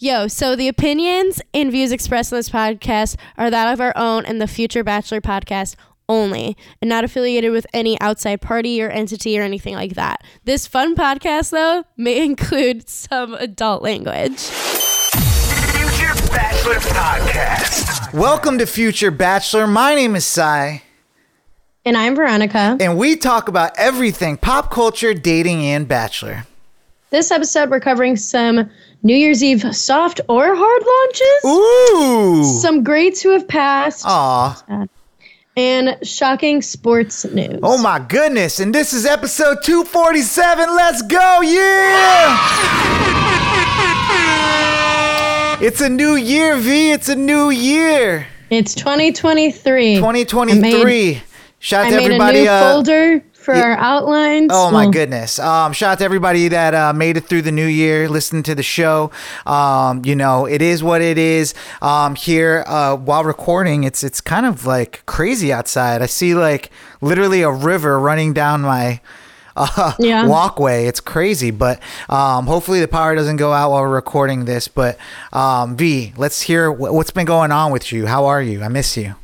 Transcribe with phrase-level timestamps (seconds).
[0.00, 4.24] Yo, so the opinions and views expressed in this podcast are that of our own
[4.26, 5.74] and the Future Bachelor podcast
[6.08, 10.22] only, and not affiliated with any outside party or entity or anything like that.
[10.44, 14.38] This fun podcast, though, may include some adult language.
[14.38, 18.14] Future Bachelor Podcast.
[18.14, 19.66] Welcome to Future Bachelor.
[19.66, 20.82] My name is Sai,
[21.84, 22.76] And I'm Veronica.
[22.80, 26.46] and we talk about everything pop culture, dating, and Bachelor.
[27.10, 28.68] This episode, we're covering some
[29.02, 32.60] New Year's Eve soft or hard launches, Ooh.
[32.60, 34.62] some greats who have passed, Aw.
[35.56, 37.60] and shocking sports news.
[37.62, 38.60] Oh my goodness.
[38.60, 40.76] And this is episode 247.
[40.76, 41.40] Let's go.
[41.40, 42.36] Yeah.
[45.60, 46.90] It's a new year, V.
[46.92, 48.26] It's a new year.
[48.50, 49.96] It's 2023.
[49.96, 51.22] 2023.
[51.60, 52.38] Shout out I to made everybody.
[52.40, 54.50] a new uh, folder for our outlines.
[54.52, 55.38] Oh my Well, goodness!
[55.38, 58.54] Um, shout out to everybody that uh, made it through the new year, listening to
[58.54, 59.10] the show.
[59.46, 61.54] Um, you know, it is what it is.
[61.80, 66.02] Um, here uh, while recording, it's it's kind of like crazy outside.
[66.02, 69.00] I see like literally a river running down my
[69.56, 70.26] uh, Yeah.
[70.26, 70.84] walkway.
[70.86, 74.68] It's crazy, but um, hopefully the power doesn't go out while we're recording this.
[74.68, 74.98] But
[75.32, 78.06] um, V, let's hear wh- what's been going on with you.
[78.06, 78.62] How are you?
[78.62, 79.14] I miss you.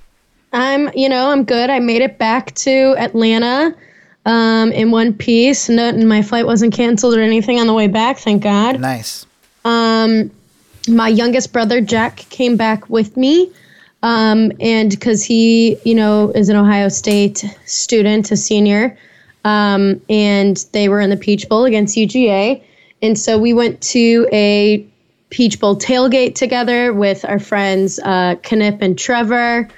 [0.53, 1.69] I'm, you know, I'm good.
[1.69, 3.75] I made it back to Atlanta
[4.25, 5.69] um, in one piece.
[5.69, 8.81] No, and my flight wasn't canceled or anything on the way back, thank God.
[8.81, 9.27] Nice.
[9.64, 10.31] Um,
[10.89, 13.50] my youngest brother Jack came back with me,
[14.03, 18.97] um, and because he, you know, is an Ohio State student, a senior,
[19.44, 22.62] um, and they were in the Peach Bowl against UGA,
[23.03, 24.86] and so we went to a
[25.31, 29.69] Peach Bowl tailgate together with our friends uh, Knip and Trevor,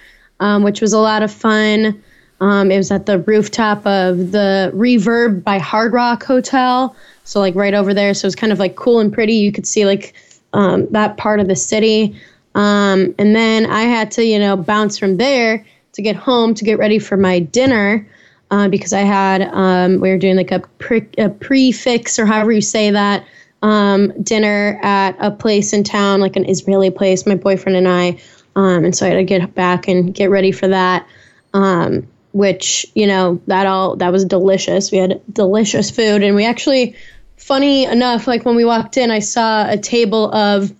[0.40, 2.02] um, which was a lot of fun.
[2.40, 6.94] Um, it was at the rooftop of the Reverb by Hard Rock Hotel.
[7.24, 8.14] So, like, right over there.
[8.14, 9.34] So, it was kind of like cool and pretty.
[9.34, 10.14] You could see, like,
[10.52, 12.18] um, that part of the city.
[12.54, 16.64] Um, and then I had to, you know, bounce from there to get home to
[16.64, 18.06] get ready for my dinner
[18.50, 22.52] uh, because I had, um, we were doing like a, pre- a prefix or however
[22.52, 23.26] you say that
[23.62, 28.18] um, dinner at a place in town, like an Israeli place, my boyfriend and I.
[28.54, 31.06] Um, and so I had to get back and get ready for that.
[31.52, 34.92] Um, which you know that all that was delicious.
[34.92, 36.94] We had delicious food, and we actually,
[37.38, 40.70] funny enough, like when we walked in, I saw a table of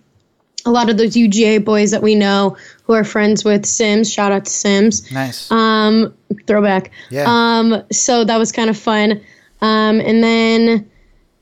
[0.66, 4.12] a lot of those UGA boys that we know who are friends with Sims.
[4.12, 5.10] Shout out to Sims.
[5.10, 5.50] Nice.
[5.50, 6.12] Um,
[6.46, 6.90] throwback.
[7.08, 7.24] Yeah.
[7.26, 9.22] Um, so that was kind of fun.
[9.62, 10.90] Um, and then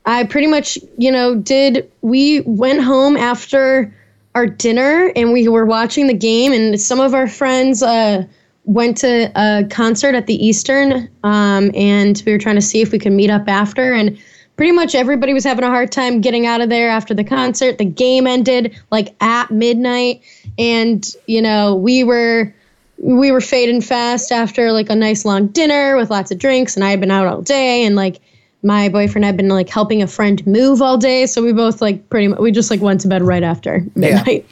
[0.05, 3.93] I pretty much, you know, did we went home after
[4.35, 8.25] our dinner and we were watching the game and some of our friends uh,
[8.65, 12.91] went to a concert at the Eastern um, and we were trying to see if
[12.91, 14.17] we could meet up after and
[14.55, 17.77] pretty much everybody was having a hard time getting out of there after the concert.
[17.77, 20.21] The game ended like at midnight
[20.57, 22.53] and you know, we were
[22.97, 26.83] we were fading fast after like a nice long dinner with lots of drinks and
[26.83, 28.21] I had been out all day and like
[28.63, 32.09] my boyfriend had been like helping a friend move all day so we both like
[32.09, 34.47] pretty much we just like went to bed right after midnight.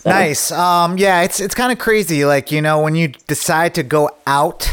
[0.00, 0.50] So, Nice.
[0.50, 2.24] Um, yeah, it's it's kind of crazy.
[2.24, 4.70] Like you know, when you decide to go out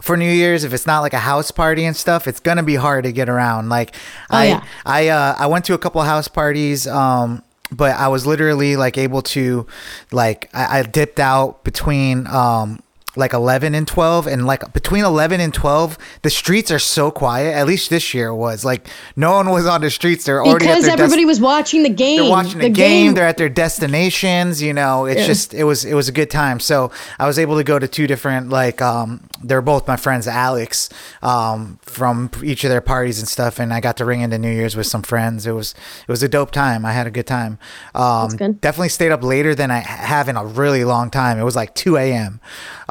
[0.00, 2.76] for New Year's, if it's not like a house party and stuff, it's gonna be
[2.76, 3.68] hard to get around.
[3.68, 3.94] Like
[4.30, 4.64] I yeah.
[4.86, 6.86] I uh, I went to a couple house parties.
[6.86, 9.66] Um, but I was literally like able to,
[10.10, 12.82] like I, I dipped out between um
[13.14, 17.52] like 11 and 12 and like between 11 and 12 the streets are so quiet.
[17.54, 18.64] At least this year it was.
[18.64, 20.24] Like no one was on the streets.
[20.24, 22.20] They're already at because their des- everybody was watching the game.
[22.22, 25.04] they're watching the, game, they're at their destinations you know.
[25.06, 25.26] It's Yeah.
[25.26, 26.58] just it was it was a good time.
[26.60, 30.26] So i was able to go to two different like um they're both my friends
[30.28, 30.88] alex
[31.22, 34.50] um from each of their parties and stuff and i got to ring into new
[34.52, 35.46] year's with some friends.
[35.46, 35.74] It was
[36.06, 36.84] it was a dope time.
[36.86, 37.58] I had a good time.
[37.94, 38.60] Um good.
[38.60, 41.38] definitely stayed up later than i have in a really long time.
[41.38, 42.40] It was like 2 a.m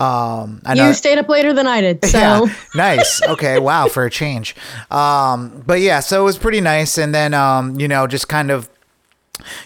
[0.02, 2.04] um i know you stayed up later than I did.
[2.12, 3.22] So yeah, nice.
[3.22, 4.56] Okay, wow, for a change.
[4.90, 8.50] Um, but yeah, so it was pretty nice, and then um, you know, just kind
[8.52, 8.70] of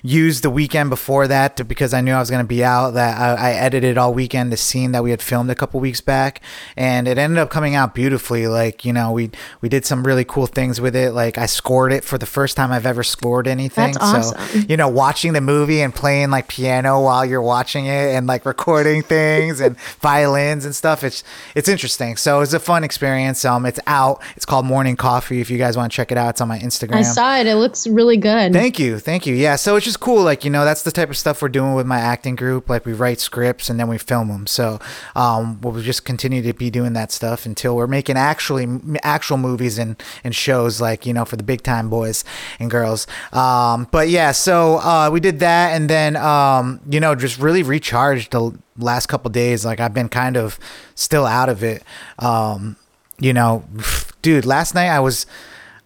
[0.03, 2.91] used the weekend before that to, because I knew I was going to be out.
[2.91, 6.01] That I, I edited all weekend the scene that we had filmed a couple weeks
[6.01, 6.41] back,
[6.77, 8.47] and it ended up coming out beautifully.
[8.47, 9.31] Like you know, we
[9.61, 11.11] we did some really cool things with it.
[11.11, 13.93] Like I scored it for the first time I've ever scored anything.
[13.93, 18.15] That's So you know, watching the movie and playing like piano while you're watching it
[18.15, 21.03] and like recording things and violins and stuff.
[21.03, 21.23] It's
[21.55, 22.17] it's interesting.
[22.17, 23.43] So it's a fun experience.
[23.45, 24.21] Um, it's out.
[24.35, 25.41] It's called Morning Coffee.
[25.41, 26.95] If you guys want to check it out, it's on my Instagram.
[26.95, 27.47] I saw it.
[27.47, 28.53] It looks really good.
[28.53, 29.35] Thank you, thank you.
[29.35, 30.23] Yeah, so it's just cool.
[30.23, 32.69] Like you know, that's the type of stuff we're doing with my acting group.
[32.69, 34.47] Like we write scripts and then we film them.
[34.47, 34.79] So
[35.15, 38.67] um, we'll just continue to be doing that stuff until we're making actually
[39.03, 40.79] actual movies and and shows.
[40.79, 42.23] Like you know, for the big time boys
[42.59, 43.07] and girls.
[43.33, 47.63] Um, but yeah, so uh, we did that, and then um, you know, just really
[47.63, 49.65] recharged the last couple days.
[49.65, 50.59] Like I've been kind of
[50.95, 51.83] still out of it.
[52.19, 52.77] Um,
[53.19, 53.65] you know,
[54.21, 55.25] dude, last night I was.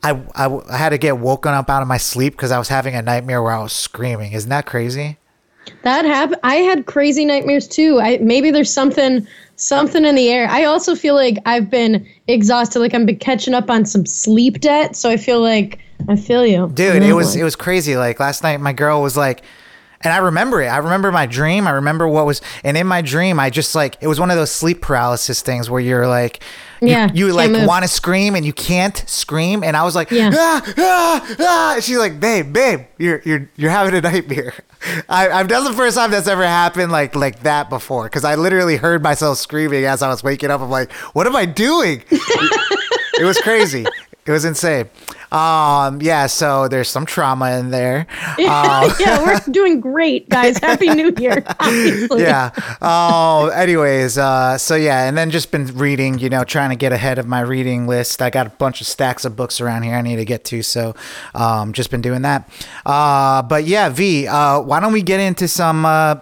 [0.04, 2.70] I, I, I had to get woken up out of my sleep because I was
[2.70, 4.32] having a nightmare where I was screaming.
[4.32, 5.18] Isn't that crazy?
[5.84, 6.40] That happened.
[6.44, 8.00] I had crazy nightmares too.
[8.00, 10.48] I maybe there's something something in the air.
[10.50, 12.80] I also feel like I've been exhausted.
[12.80, 14.96] Like I've been catching up on some sleep debt.
[14.96, 17.04] So I feel like I feel you, dude.
[17.04, 17.98] It was it was crazy.
[17.98, 19.44] Like last night, my girl was like,
[20.02, 20.68] and I remember it.
[20.68, 21.68] I remember my dream.
[21.68, 24.38] I remember what was, and in my dream, I just like it was one of
[24.38, 26.42] those sleep paralysis things where you're like,
[26.82, 30.12] yeah, you, you like want to scream and you can't scream, and I was like,
[30.12, 31.78] yeah, ah, ah, ah.
[31.82, 34.54] she's like, babe, babe, you're you're you're having a nightmare.
[35.10, 38.36] I, I've done the first time that's ever happened like like that before because I
[38.36, 40.62] literally heard myself screaming as I was waking up.
[40.62, 42.04] I'm like, what am I doing?
[42.12, 43.86] it was crazy.
[44.30, 44.88] It was insane.
[45.32, 48.06] Um, yeah, so there's some trauma in there.
[48.40, 50.58] Um, yeah, we're doing great, guys.
[50.62, 51.44] Happy New Year.
[51.60, 52.22] Obviously.
[52.22, 52.52] Yeah.
[52.82, 56.92] Oh, anyways, uh, so yeah, and then just been reading, you know, trying to get
[56.92, 58.22] ahead of my reading list.
[58.22, 60.64] I got a bunch of stacks of books around here I need to get to,
[60.64, 60.96] so
[61.36, 62.50] um, just been doing that.
[62.86, 66.16] Uh, but yeah, V, uh, why don't we get into some uh,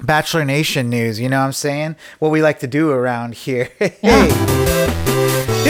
[0.00, 1.20] Bachelor Nation news?
[1.20, 1.96] You know what I'm saying?
[2.18, 3.70] What we like to do around here.
[3.78, 4.83] hey.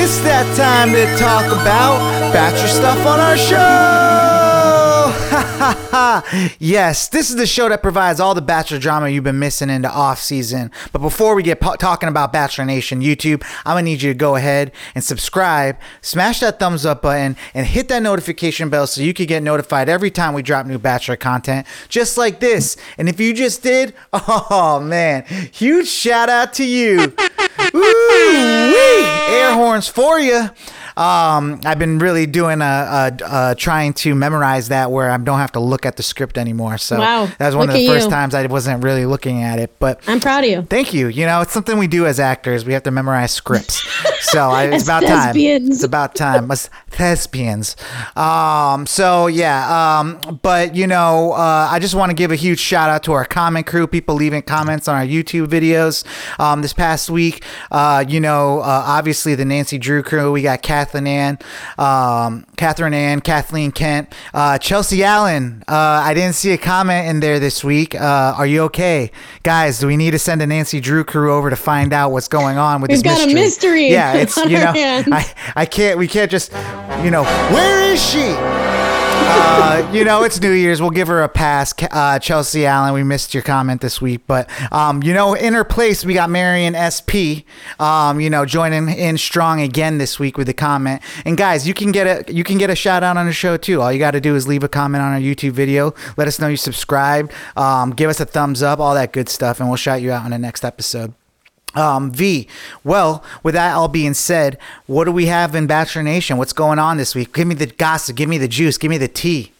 [0.05, 1.97] It's that time to talk about
[2.31, 4.24] Bachelor stuff on our show.
[6.59, 9.83] Yes, this is the show that provides all the Bachelor drama you've been missing in
[9.83, 10.71] the off season.
[10.93, 14.19] But before we get po- talking about Bachelor Nation YouTube, I'm gonna need you to
[14.19, 19.03] go ahead and subscribe, smash that thumbs up button, and hit that notification bell so
[19.03, 22.77] you can get notified every time we drop new Bachelor content, just like this.
[22.99, 27.15] And if you just did, oh man, huge shout out to you.
[27.75, 28.75] Ooh,
[29.29, 30.51] air horns for you.
[30.97, 35.39] Um, I've been really doing a, a, a, trying to memorize that where I don't
[35.39, 36.79] have to look at the script anymore.
[36.79, 37.27] So wow.
[37.39, 38.11] that was one look of the first you.
[38.11, 39.75] times I wasn't really looking at it.
[39.81, 40.63] But I'm proud of you.
[40.63, 41.09] Thank you.
[41.09, 42.65] You know, it's something we do as actors.
[42.65, 43.83] We have to memorize scripts.
[44.21, 45.69] so I, it's about thespians.
[45.69, 45.73] time.
[45.73, 46.51] It's about time.
[46.51, 47.77] As thespians.
[48.15, 49.99] Um, so yeah.
[49.99, 53.13] Um, but you know, uh, I just want to give a huge shout out to
[53.13, 53.89] our comment crew.
[53.89, 56.05] People leaving comments on our YouTube videos.
[56.39, 57.43] Um, this past week,
[57.73, 60.31] uh, you know, uh, obviously the Nancy Drew crew.
[60.31, 61.39] We got Kat Kathleen Ann,
[61.79, 65.65] um, Catherine Ann, Kathleen Kent, uh, Chelsea Allen.
[65.67, 65.73] Uh,
[66.05, 67.95] I didn't see a comment in there this week.
[67.95, 69.11] Uh, are you okay,
[69.43, 69.79] guys?
[69.79, 72.59] Do we need to send a Nancy Drew crew over to find out what's going
[72.59, 73.33] on with We've this got mystery?
[73.33, 73.89] a mystery.
[73.89, 75.99] Yeah, it's you know, I, I can't.
[75.99, 76.53] We can't just,
[77.03, 78.74] you know, where is she?
[79.17, 80.81] Uh, you know, it's New Year's.
[80.81, 81.73] We'll give her a pass.
[81.91, 85.65] Uh, Chelsea Allen, we missed your comment this week, but um, you know, in her
[85.65, 87.47] place, we got Marion SP.
[87.81, 91.03] Um, you know, joining in strong again this week with the comment.
[91.25, 93.57] And guys, you can get a you can get a shout out on the show
[93.57, 93.81] too.
[93.81, 95.95] All you got to do is leave a comment on our YouTube video.
[96.17, 97.33] Let us know you subscribed.
[97.57, 100.25] Um, give us a thumbs up, all that good stuff, and we'll shout you out
[100.25, 101.15] on the next episode.
[101.75, 102.47] Um, v.
[102.85, 106.37] Well, with that all being said, what do we have in Bachelor Nation?
[106.37, 107.35] What's going on this week?
[107.35, 108.17] Give me the gossip.
[108.17, 108.79] Give me the juice.
[108.79, 109.53] Give me the tea.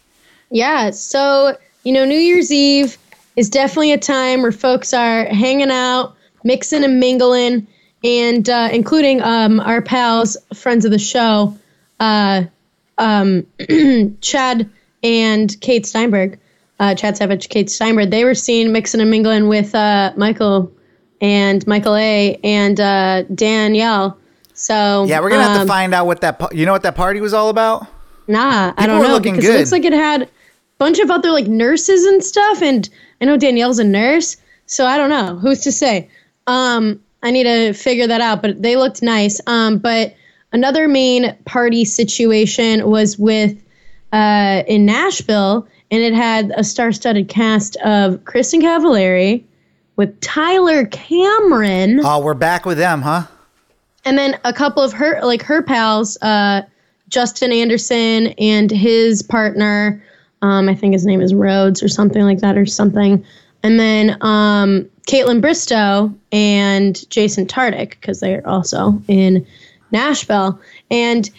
[0.49, 0.91] Yeah.
[0.91, 2.97] So, you know, New Year's Eve
[3.35, 7.67] is definitely a time where folks are hanging out, mixing and mingling,
[8.03, 11.57] and uh, including um, our pals, friends of the show,
[11.99, 12.43] uh,
[12.97, 13.45] um,
[14.21, 14.69] Chad
[15.03, 16.39] and Kate Steinberg.
[16.77, 18.11] Uh, Chad Savage, Kate Steinberg.
[18.11, 20.71] They were seen mixing and mingling with uh, Michael
[21.21, 22.39] and Michael A.
[22.43, 24.17] and uh, Danielle.
[24.53, 26.41] So yeah, we're gonna um, have to um, find out what that.
[26.53, 27.87] You know what that party was all about?
[28.27, 29.55] Nah, People I don't know because good.
[29.55, 30.29] it looks like it had a
[30.77, 32.89] bunch of other like nurses and stuff, and
[33.21, 36.09] I know Danielle's a nurse, so I don't know who's to say.
[36.47, 39.41] Um, I need to figure that out, but they looked nice.
[39.47, 40.15] Um, but
[40.53, 43.61] another main party situation was with
[44.13, 49.43] uh, in Nashville, and it had a star-studded cast of Kristin Cavallari,
[49.95, 52.01] with Tyler Cameron.
[52.03, 53.23] Oh, we're back with them, huh?
[54.03, 56.61] And then a couple of her like her pals, uh,
[57.09, 60.01] Justin Anderson and his partner.
[60.41, 63.25] Um, I think his name is Rhodes or something like that or something.
[63.63, 69.45] And then um, Kaitlyn Bristowe and Jason Tartick because they're also in
[69.91, 70.59] Nashville.
[70.91, 71.29] And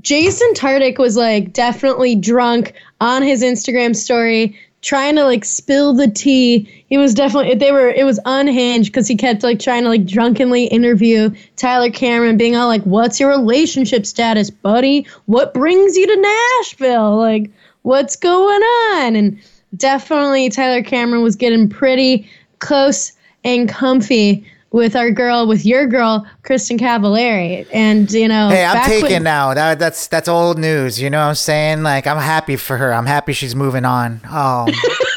[0.00, 6.08] Jason Tartick was like definitely drunk on his Instagram story trying to like spill the
[6.08, 6.84] tea.
[6.88, 10.04] He was definitely they were it was unhinged because he kept like trying to like
[10.04, 15.06] drunkenly interview Tyler Cameron, being all like, "What's your relationship status, buddy?
[15.24, 16.20] What brings you to
[16.60, 17.16] Nashville?
[17.16, 17.50] Like,
[17.82, 19.16] what's going on?
[19.16, 19.40] And
[19.76, 23.12] definitely Tyler Cameron was getting pretty close
[23.42, 27.64] and comfy with our girl, with your girl, Kristin Cavallari.
[27.72, 29.54] And, you know, Hey, I'm taken when- now.
[29.54, 31.00] That, that's that's old news.
[31.00, 31.84] You know what I'm saying?
[31.84, 32.92] Like I'm happy for her.
[32.92, 34.20] I'm happy she's moving on.
[34.28, 34.66] Um,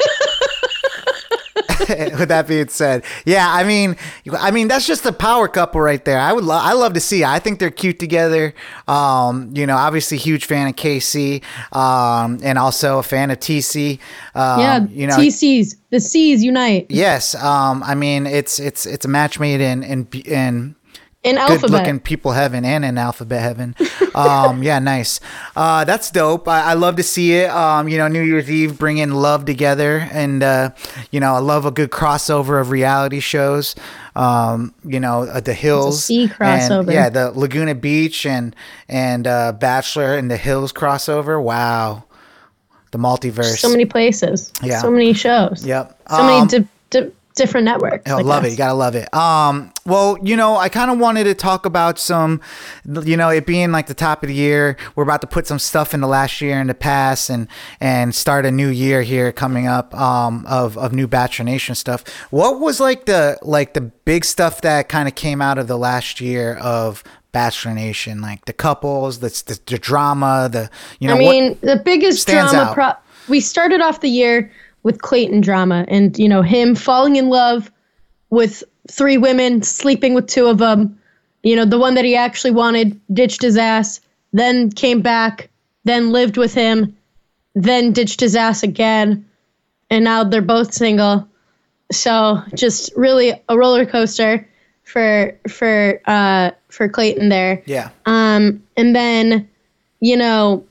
[2.18, 3.96] with that being said, yeah, I mean,
[4.38, 6.18] I mean that's just a power couple right there.
[6.18, 7.22] I would love, I love to see.
[7.22, 7.26] it.
[7.26, 8.54] I think they're cute together.
[8.86, 11.42] Um, you know, obviously huge fan of KC,
[11.74, 13.98] um, and also a fan of TC.
[14.34, 17.34] Um, Yeah, you know, TCs, the C's unite yes.
[17.34, 20.76] Um, I mean, it's it's it's a match made in in in
[21.24, 21.70] in good alphabet.
[21.70, 23.74] looking people heaven and in alphabet heaven.
[24.14, 25.18] Um, yeah, nice.
[25.56, 26.46] Uh, that's dope.
[26.46, 27.50] I, I love to see it.
[27.50, 30.70] Um, you know, New Year's Eve bringing love together, and uh,
[31.10, 33.74] you know, I love a good crossover of reality shows.
[34.14, 36.92] Um, you know, uh, the Hills, sea and, crossover.
[36.92, 38.54] yeah, the Laguna Beach and
[38.88, 41.42] and uh, Bachelor and the Hills crossover.
[41.42, 42.04] Wow,
[42.92, 43.58] the multiverse.
[43.58, 44.52] So many places.
[44.62, 44.80] Yeah.
[44.80, 45.64] So many shows.
[45.66, 46.00] Yep.
[46.10, 48.10] So many Um, di- di- different networks.
[48.10, 48.48] I like love us.
[48.48, 48.50] it.
[48.52, 49.12] You gotta love it.
[49.14, 52.40] Um, well, you know, I kind of wanted to talk about some,
[52.84, 54.76] you know, it being like the top of the year.
[54.94, 57.48] We're about to put some stuff in the last year in the past, and
[57.80, 59.94] and start a new year here coming up.
[59.94, 62.06] Um, of of new Bachelor Nation stuff.
[62.30, 65.78] What was like the like the big stuff that kind of came out of the
[65.78, 71.14] last year of Bachelor Nation, like the couples, the the, the drama, the you know.
[71.14, 72.72] I mean, the biggest drama.
[72.74, 72.94] Pro-
[73.28, 74.50] we started off the year
[74.82, 77.70] with Clayton drama, and you know him falling in love
[78.30, 80.98] with three women, sleeping with two of them.
[81.42, 84.00] You know, the one that he actually wanted ditched his ass,
[84.32, 85.50] then came back,
[85.84, 86.96] then lived with him,
[87.54, 89.28] then ditched his ass again,
[89.90, 91.28] and now they're both single.
[91.90, 94.46] So just really a roller coaster
[94.84, 97.62] for for uh for Clayton there.
[97.66, 97.90] yeah.
[98.06, 99.48] Um, and then,
[100.00, 100.64] you know,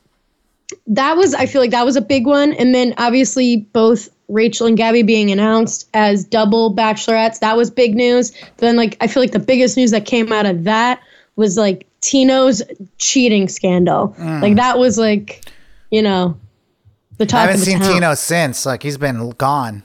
[0.88, 2.54] that was I feel like that was a big one.
[2.54, 7.96] And then obviously both Rachel and Gabby being announced as double bachelorettes, that was big
[7.96, 8.34] news.
[8.58, 11.02] Then like I feel like the biggest news that came out of that
[11.36, 12.62] was like Tino's
[12.98, 14.16] cheating scandal.
[14.20, 15.46] Like that was like,
[15.92, 16.38] you know,
[17.18, 17.94] the I haven't of the seen town.
[17.94, 18.66] Tino since.
[18.66, 19.84] Like he's been gone.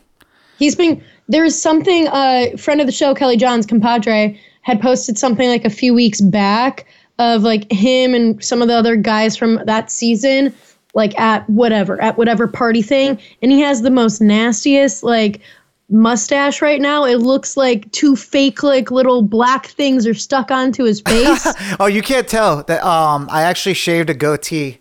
[0.59, 5.49] He's been there's something uh friend of the show Kelly Johns compadre had posted something
[5.49, 6.87] like a few weeks back
[7.19, 10.55] of like him and some of the other guys from that season
[10.95, 15.41] like at whatever at whatever party thing and he has the most nastiest like
[15.89, 20.85] mustache right now it looks like two fake like little black things are stuck onto
[20.85, 21.47] his face
[21.81, 22.83] Oh, you can't tell that.
[22.85, 24.79] Um, I actually shaved a goatee,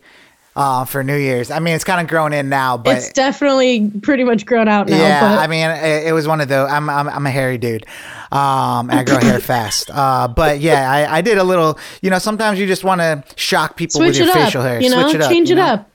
[0.56, 1.50] uh, for New Year's.
[1.50, 4.90] I mean, it's kind of grown in now, but it's definitely pretty much grown out
[4.90, 6.70] now yeah, but I mean, it, it was one of those.
[6.70, 7.86] I'm, I'm, I'm a hairy dude.
[8.32, 9.90] Um, I grow hair fast.
[9.92, 11.80] Uh, but yeah, I, I did a little.
[12.02, 14.62] You know, sometimes you just want to shock people switch with it your up facial
[14.62, 14.82] hair.
[14.82, 15.32] you know Switch it up.
[15.32, 15.66] change you it know?
[15.66, 15.91] up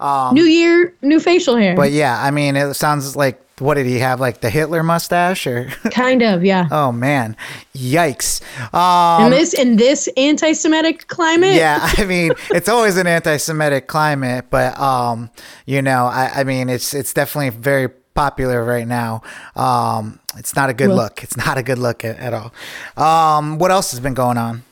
[0.00, 1.74] new year new facial hair.
[1.76, 4.20] But yeah, I mean, it sounds like what did he have?
[4.20, 5.64] Like the Hitler mustache, or?
[5.90, 6.68] Kind of yeah.
[6.70, 7.36] Oh man,
[7.74, 8.42] yikes.
[8.74, 11.54] Um, in this in this anti-Semitic climate.
[11.54, 15.30] yeah i mean it's always an anti-semitic climate but um
[15.66, 19.22] you know i, I mean it's it's definitely very popular right now.
[19.54, 21.22] Um it's not a good Well- look.
[21.22, 22.52] It's not a good look at, at all.
[22.96, 24.62] Um what else has been going on?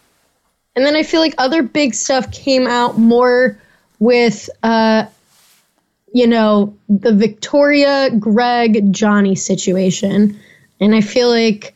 [0.76, 3.58] And then I feel like other big stuff came out more
[4.04, 5.06] with uh
[6.12, 10.38] you know, the Victoria Greg Johnny situation.
[10.80, 11.74] And I feel like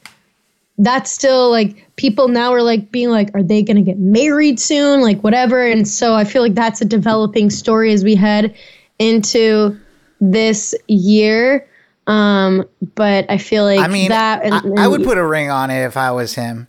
[0.79, 4.61] that's still like people now are like being like are they going to get married
[4.61, 5.01] soon?
[5.01, 5.67] Like whatever.
[5.67, 8.55] And so i feel like that's a developing story as we head
[9.01, 9.77] into
[10.21, 11.67] this year.
[12.07, 15.51] Um but i feel like i mean that and, I, I would put a ring
[15.51, 16.67] on it if i was him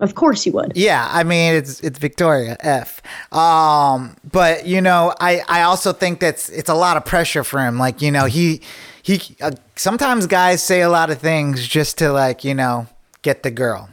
[0.00, 3.02] of course you would Yeah, I mean it's it's Victoria F.
[3.32, 7.60] Um, but you know, I I also think that's it's a lot of pressure for
[7.60, 7.78] him.
[7.78, 8.60] Like you know, he
[9.02, 12.86] he uh, sometimes guys say a lot of things just to like you know
[13.22, 13.88] get the girl.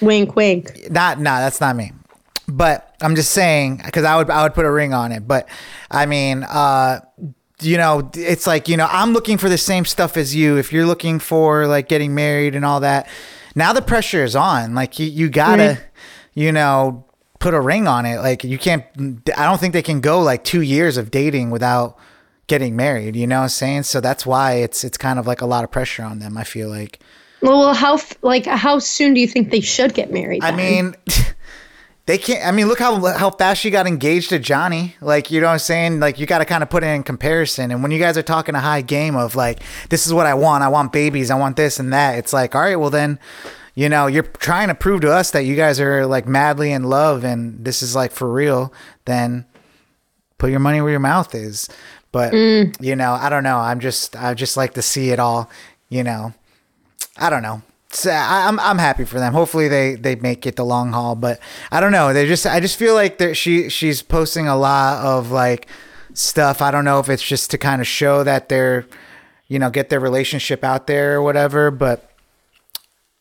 [0.00, 1.92] wink wink Not nah, that's not me.
[2.48, 5.26] But I'm just saying because I would I would put a ring on it.
[5.26, 5.48] But
[5.90, 7.00] I mean, uh,
[7.60, 10.56] you know, it's like you know I'm looking for the same stuff as you.
[10.56, 13.08] If you're looking for like getting married and all that,
[13.56, 14.74] now the pressure is on.
[14.76, 15.80] Like you you gotta, Right.
[16.34, 17.04] you know,
[17.40, 18.18] put a ring on it.
[18.18, 18.84] Like you can't.
[19.36, 21.98] I don't think they can go like two years of dating without
[22.46, 23.16] getting married.
[23.16, 23.82] You know what I'm saying?
[23.82, 26.36] So that's why it's it's kind of like a lot of pressure on them.
[26.36, 27.00] I feel like.
[27.42, 30.94] well how like how soon do you think they should get married I mean,
[32.06, 32.46] they can't.
[32.46, 34.94] I mean, look how how fast she got engaged to Johnny.
[35.00, 36.00] Like, you know what I'm saying?
[36.00, 37.72] Like, you got to kind of put it in comparison.
[37.72, 39.60] And when you guys are talking a high game of like,
[39.90, 40.62] this is what I want.
[40.62, 41.30] I want babies.
[41.30, 42.16] I want this and that.
[42.18, 43.18] It's like, all right, well then,
[43.74, 46.84] you know, you're trying to prove to us that you guys are like madly in
[46.84, 48.72] love and this is like for real.
[49.04, 49.44] Then
[50.38, 51.68] put your money where your mouth is.
[52.12, 52.74] But mm.
[52.80, 53.58] you know, I don't know.
[53.58, 55.50] I'm just I just like to see it all.
[55.88, 56.34] You know,
[57.18, 57.62] I don't know.
[57.90, 59.32] So I, I'm I'm happy for them.
[59.32, 61.14] Hopefully they they make it the long haul.
[61.14, 61.38] But
[61.70, 62.12] I don't know.
[62.12, 65.68] They just I just feel like that she she's posting a lot of like
[66.12, 66.60] stuff.
[66.60, 68.86] I don't know if it's just to kind of show that they're
[69.48, 71.70] you know get their relationship out there or whatever.
[71.70, 72.10] But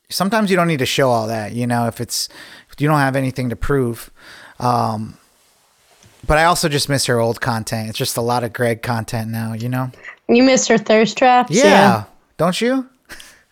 [0.10, 1.54] sometimes you don't need to show all that.
[1.54, 2.28] You know, if it's
[2.72, 4.12] if you don't have anything to prove.
[4.60, 5.18] Um,
[6.26, 7.90] but I also just miss her old content.
[7.90, 9.54] It's just a lot of Greg content now.
[9.54, 9.92] You know.
[10.28, 11.52] You miss her thirst traps.
[11.52, 12.06] Yeah.
[12.38, 12.90] Don't you?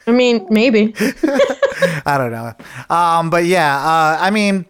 [0.08, 0.94] I mean, maybe.
[2.06, 2.54] I don't know.
[2.90, 4.66] Um, but yeah, uh, I mean,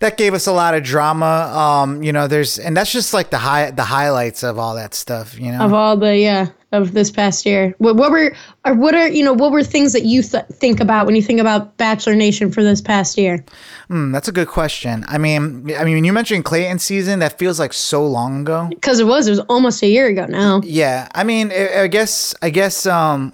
[0.00, 1.24] that gave us a lot of drama.
[1.24, 4.94] Um, you know, there's, and that's just like the high, the highlights of all that
[4.94, 5.38] stuff.
[5.38, 7.74] You know, of all the yeah of this past year.
[7.78, 10.80] What, what were or what are you know what were things that you th- think
[10.80, 13.44] about when you think about Bachelor Nation for this past year?
[13.88, 15.04] Hmm, that's a good question.
[15.08, 18.66] I mean, I mean, when you mentioned Clayton season, that feels like so long ago.
[18.68, 20.60] Because it was it was almost a year ago now.
[20.62, 23.32] Yeah, I mean, I, I guess, I guess, um,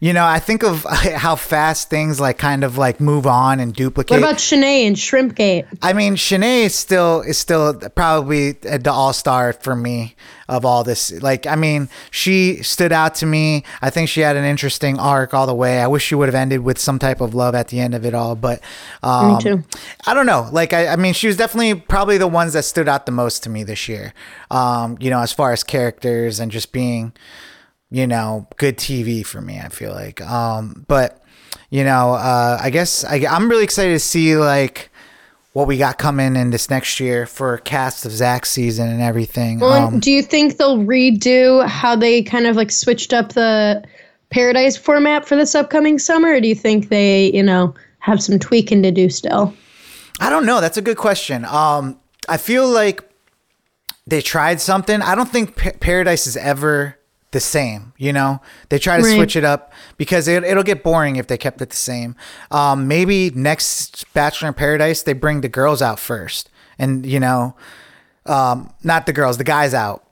[0.00, 3.74] you know, I think of how fast things like kind of like move on and
[3.74, 4.10] duplicate.
[4.10, 5.66] What about Shanae and Shrimpgate?
[5.82, 10.14] I mean, Shanae is still is still probably the all star for me
[10.48, 11.12] of all this.
[11.20, 13.64] Like, I mean, she stood out to me.
[13.82, 15.80] I think she had an interesting arc all the way.
[15.80, 18.06] I wish she would have ended with some type of love at the end of
[18.06, 18.60] it all, but
[19.02, 19.64] um, Me too.
[20.06, 20.48] I don't know.
[20.50, 23.42] Like, I, I mean, she was definitely probably the ones that stood out the most
[23.42, 24.14] to me this year.
[24.50, 27.12] Um, you know, as far as characters and just being,
[27.90, 29.58] you know, good TV for me.
[29.58, 31.22] I feel like, um, but
[31.70, 34.90] you know, uh, I guess I, I'm really excited to see like
[35.52, 39.58] what we got coming in this next year for cast of Zach's season and everything.
[39.60, 43.82] Well, Um, do you think they'll redo how they kind of like switched up the
[44.30, 48.38] Paradise format for this upcoming summer, or do you think they you know have some
[48.38, 49.54] tweaking to do still?
[50.20, 50.60] I don't know.
[50.60, 51.46] That's a good question.
[51.46, 53.02] Um, I feel like
[54.06, 55.00] they tried something.
[55.00, 56.97] I don't think Pa- Paradise is ever
[57.32, 57.92] the same.
[57.98, 59.16] You know, they try to Right.
[59.16, 62.16] switch it up because it, it'll get boring if they kept it the same.
[62.50, 67.54] Um, maybe next Bachelor in Paradise they bring the girls out first, and you know,
[68.26, 70.04] um, not the girls, the guys out.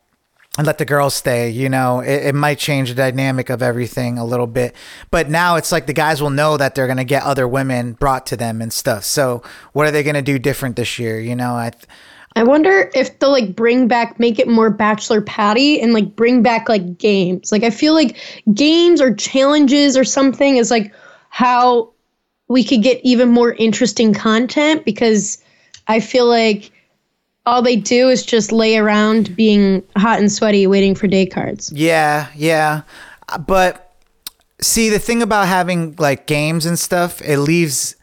[0.58, 4.16] And let the girls stay, you know, it, it might change the dynamic of everything
[4.16, 4.74] a little bit.
[5.10, 7.92] But now it's like the guys will know that they're going to get other women
[7.92, 9.04] brought to them and stuff.
[9.04, 9.42] So,
[9.74, 11.20] what are they going to do different this year?
[11.20, 11.72] You know, I,
[12.36, 16.42] I wonder if they'll like bring back, make it more bachelor patty and like bring
[16.42, 17.50] back like games.
[17.50, 18.18] Like I feel like
[18.52, 20.94] games or challenges or something is like
[21.30, 21.92] how
[22.48, 25.42] we could get even more interesting content because
[25.88, 26.70] I feel like
[27.46, 31.72] all they do is just lay around being hot and sweaty waiting for day cards.
[31.72, 32.82] Yeah, yeah.
[33.46, 33.94] But
[34.60, 37.96] see, the thing about having like games and stuff, it leaves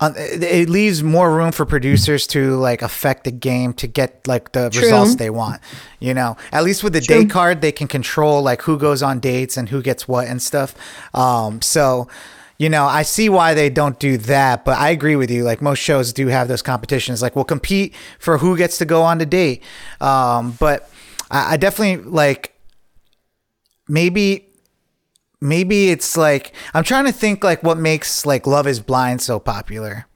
[0.00, 4.52] uh, it leaves more room for producers to like affect the game to get like
[4.52, 4.82] the True.
[4.82, 5.60] results they want.
[5.98, 7.22] You know, at least with the True.
[7.22, 10.40] date card, they can control like who goes on dates and who gets what and
[10.40, 10.74] stuff.
[11.14, 12.08] Um, so.
[12.58, 15.44] You know, I see why they don't do that, but I agree with you.
[15.44, 17.22] Like most shows do have those competitions.
[17.22, 19.62] Like we'll compete for who gets to go on the date.
[19.98, 20.90] Um, but
[21.30, 22.54] I, I definitely like
[23.88, 24.49] maybe
[25.40, 29.38] maybe it's like I'm trying to think like what makes like Love is Blind so
[29.38, 30.06] popular.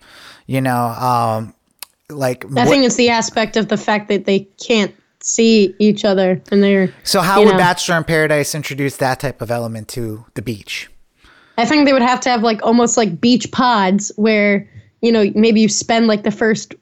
[0.46, 1.54] You know, um
[2.10, 6.04] like I what- think it's the aspect of the fact that they can't see each
[6.04, 7.56] other and they're so how would know.
[7.58, 10.90] Bachelor in Paradise introduce that type of element to the beach?
[11.56, 14.68] I think they would have to have like almost like beach pods where,
[15.00, 16.74] you know, maybe you spend like the first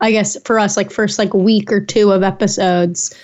[0.00, 3.14] I guess for us like first like week or two of episodes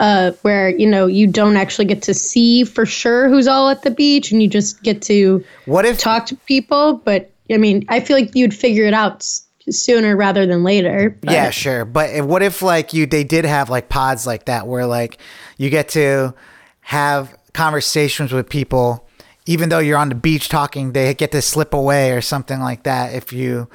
[0.00, 3.82] uh where, you know, you don't actually get to see for sure who's all at
[3.82, 7.84] the beach and you just get to What if talk to people, but I mean,
[7.88, 11.16] I feel like you'd figure it out s- sooner rather than later.
[11.20, 11.84] but- Yeah, sure.
[11.84, 15.18] But what if like you they did have like pods like that where like
[15.58, 16.34] you get to
[16.80, 19.06] have conversations with people
[19.46, 22.84] even though you're on the beach talking, they get to slip away or something like
[22.84, 23.68] that if you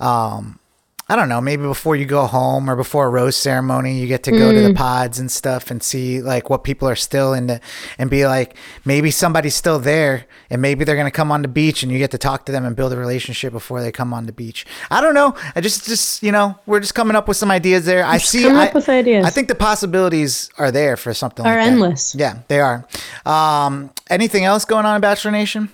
[0.00, 0.58] um
[1.06, 4.22] I don't know, maybe before you go home or before a rose ceremony, you get
[4.22, 7.60] to go to the pods and stuff and see like what people are still into
[7.98, 11.48] and be like, maybe somebody's still there and maybe they're going to come on the
[11.48, 14.14] beach and you get to talk to them and build a relationship before they come
[14.14, 14.64] on the beach.
[14.90, 15.36] I don't know.
[15.54, 18.02] I just, just, you know, we're just coming up with some ideas there.
[18.02, 19.26] I see, I, up with ideas.
[19.26, 21.70] I think the possibilities are there for something Are like that.
[21.70, 22.14] endless.
[22.14, 22.86] Yeah, they are.
[23.26, 25.68] Um, anything else going on in Bachelor Nation?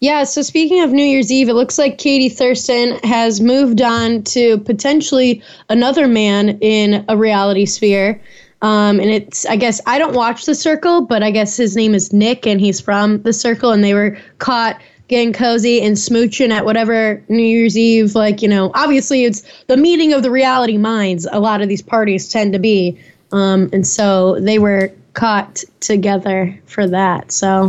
[0.00, 4.22] Yeah, so speaking of New Year's Eve, it looks like Katie Thurston has moved on
[4.24, 8.18] to potentially another man in a reality sphere.
[8.62, 11.94] Um, and it's, I guess, I don't watch The Circle, but I guess his name
[11.94, 16.50] is Nick and he's from The Circle and they were caught getting cozy and smooching
[16.50, 20.78] at whatever New Year's Eve, like, you know, obviously it's the meeting of the reality
[20.78, 21.26] minds.
[21.30, 22.98] A lot of these parties tend to be
[23.32, 27.32] Um, and so they were caught together for that.
[27.32, 27.68] So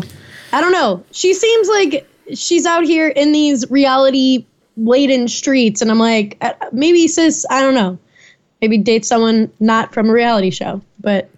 [0.53, 1.03] I don't know.
[1.11, 4.45] She seems like she's out here in these reality
[4.77, 7.97] laden streets, and I'm like, uh, maybe sis, I don't know.
[8.61, 11.29] Maybe date someone not from a reality show, but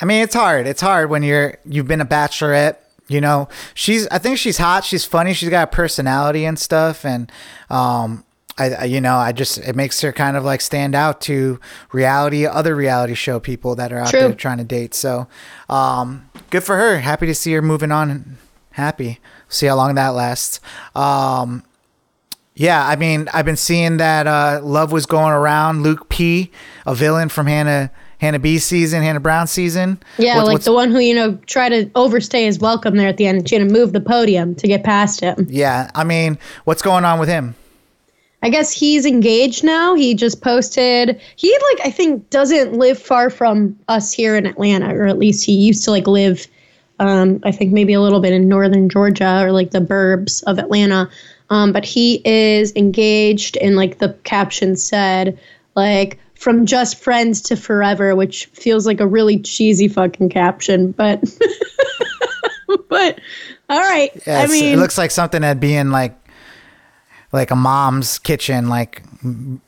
[0.00, 0.66] I mean, it's hard.
[0.66, 2.76] It's hard when you're you've been a bachelorette.
[3.08, 4.06] You know, she's.
[4.08, 4.84] I think she's hot.
[4.84, 5.32] She's funny.
[5.32, 7.06] She's got a personality and stuff.
[7.06, 7.32] And
[7.70, 8.24] um,
[8.58, 11.58] I, I, you know, I just it makes her kind of like stand out to
[11.92, 14.20] reality, other reality show people that are out True.
[14.20, 14.94] there trying to date.
[14.94, 15.26] So,
[15.68, 16.98] um, good for her.
[16.98, 18.36] Happy to see her moving on.
[18.72, 19.20] Happy.
[19.48, 20.60] See how long that lasts.
[20.94, 21.62] Um,
[22.54, 25.82] yeah, I mean, I've been seeing that uh, love was going around.
[25.82, 26.50] Luke P,
[26.86, 29.98] a villain from Hannah Hannah B season, Hannah Brown season.
[30.18, 33.16] yeah, What- like the one who you know tried to overstay his welcome there at
[33.16, 33.48] the end.
[33.48, 35.46] She had to move the podium to get past him.
[35.48, 37.54] Yeah, I mean, what's going on with him?
[38.42, 39.94] I guess he's engaged now.
[39.94, 41.20] He just posted.
[41.36, 45.44] He like I think doesn't live far from us here in Atlanta, or at least
[45.44, 46.46] he used to like live.
[47.00, 50.58] Um, I think maybe a little bit in northern Georgia or like the burbs of
[50.58, 51.08] Atlanta.
[51.50, 55.38] Um, but he is engaged, and like the caption said,
[55.74, 60.92] like from just friends to forever, which feels like a really cheesy fucking caption.
[60.92, 61.22] But
[62.88, 63.20] but
[63.70, 64.10] all right.
[64.26, 66.16] Yeah, I mean, it looks like something that'd be in like
[67.32, 69.02] like a mom's kitchen, like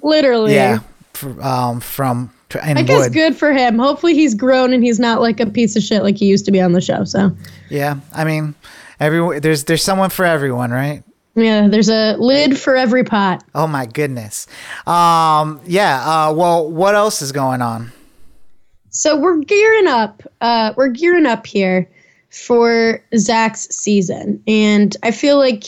[0.03, 0.55] literally.
[0.55, 0.81] yeah,
[1.15, 3.79] f- um, from I guess good for him.
[3.79, 6.51] Hopefully he's grown and he's not like a piece of shit like he used to
[6.53, 7.05] be on the show.
[7.05, 7.31] So
[7.69, 8.55] Yeah, I mean,
[8.99, 11.03] everyone there's there's someone for everyone, right?
[11.37, 13.45] yeah, there's a lid for every pot.
[13.55, 14.47] Oh my goodness.
[14.87, 16.03] Um, yeah.
[16.05, 17.93] Uh, well, what else is going on?
[18.91, 20.23] So we're gearing up.
[20.41, 21.89] Uh, we're gearing up here
[22.31, 25.65] for Zach's season, and I feel like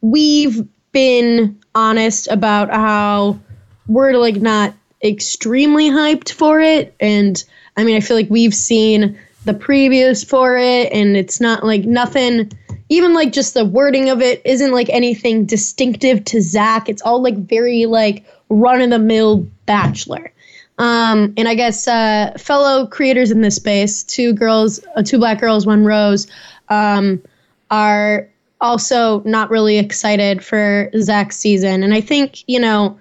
[0.00, 3.38] we've been honest about how
[3.86, 7.42] we're like not extremely hyped for it, and
[7.76, 11.84] I mean I feel like we've seen the previews for it, and it's not like
[11.84, 12.50] nothing.
[12.88, 16.88] Even like just the wording of it isn't like anything distinctive to Zach.
[16.88, 20.32] It's all like very like run of the mill Bachelor.
[20.78, 25.40] Um, and I guess uh, fellow creators in this space, two girls, uh, two black
[25.40, 26.26] girls, one rose,
[26.68, 27.22] um,
[27.70, 28.28] are
[28.60, 31.82] also not really excited for Zach's season.
[31.82, 32.98] And I think you know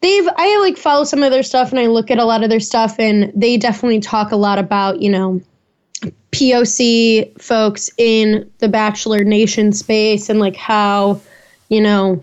[0.00, 2.50] they've I like follow some of their stuff and I look at a lot of
[2.50, 5.40] their stuff and they definitely talk a lot about you know
[6.32, 11.20] POC folks in the Bachelor Nation space and like how
[11.68, 12.22] you know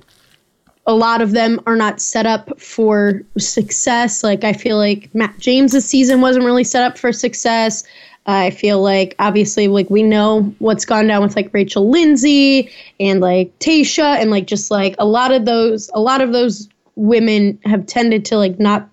[0.86, 4.24] a lot of them are not set up for success.
[4.24, 7.84] Like I feel like Matt James's season wasn't really set up for success.
[8.26, 13.20] I feel like obviously like we know what's gone down with like Rachel Lindsay and
[13.20, 17.60] like Tayshia and like just like a lot of those a lot of those women
[17.64, 18.90] have tended to like not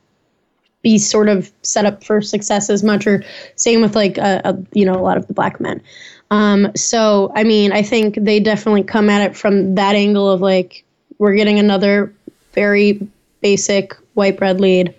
[0.82, 3.22] be sort of set up for success as much or
[3.54, 5.82] same with like a, uh, you know a lot of the black men.
[6.30, 10.40] Um, so i mean i think they definitely come at it from that angle of
[10.40, 10.84] like
[11.18, 12.14] we're getting another
[12.52, 13.08] very
[13.40, 14.94] basic white bread lead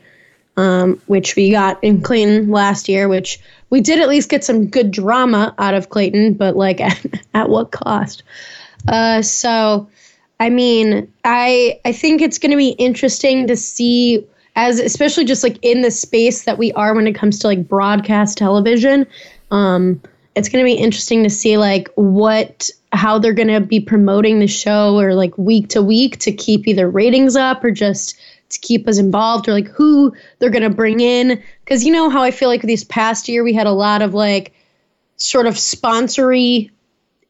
[0.57, 3.39] um, which we got in clayton last year which
[3.71, 7.49] we did at least get some good drama out of clayton but like at, at
[7.49, 8.21] what cost?
[8.87, 9.89] Uh, so
[10.41, 15.43] I mean, I I think it's going to be interesting to see as especially just
[15.43, 19.05] like in the space that we are when it comes to like broadcast television.
[19.51, 20.01] Um,
[20.33, 24.39] it's going to be interesting to see like what how they're going to be promoting
[24.39, 28.59] the show or like week to week to keep either ratings up or just to
[28.61, 32.23] keep us involved or like who they're going to bring in because you know how
[32.23, 34.53] I feel like this past year we had a lot of like
[35.17, 36.71] sort of sponsory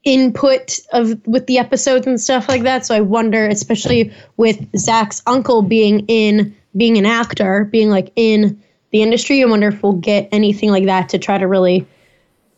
[0.04, 2.86] input of with the episodes and stuff like that.
[2.86, 8.62] So I wonder, especially with Zach's uncle being in being an actor, being like in
[8.92, 11.86] the industry, I wonder if we'll get anything like that to try to really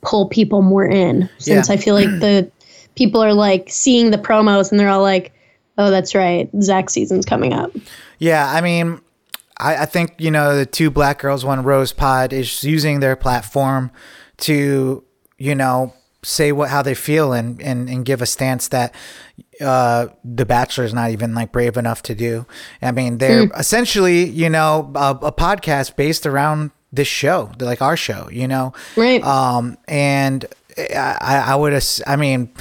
[0.02, 1.30] pull people more in.
[1.38, 1.74] Since Yeah.
[1.74, 2.50] I feel like the
[2.96, 5.34] people are like seeing the promos and they're all like,
[5.78, 7.72] "Oh, that's right, Zach season's coming up."
[8.20, 9.02] Yeah, I mean,
[9.58, 13.16] I, I think you know the two black girls, one rose pod is using their
[13.16, 13.92] platform
[14.38, 15.04] to
[15.38, 18.94] you know say what how they feel and and, and give a stance that
[19.62, 22.46] uh the bachelor is not even like brave enough to do.
[22.82, 27.98] I mean they're essentially you know a, a podcast based around this show like our
[27.98, 28.74] show you know?
[28.96, 29.24] Right.
[29.24, 30.46] um and
[30.78, 31.74] i i would
[32.08, 32.54] i mean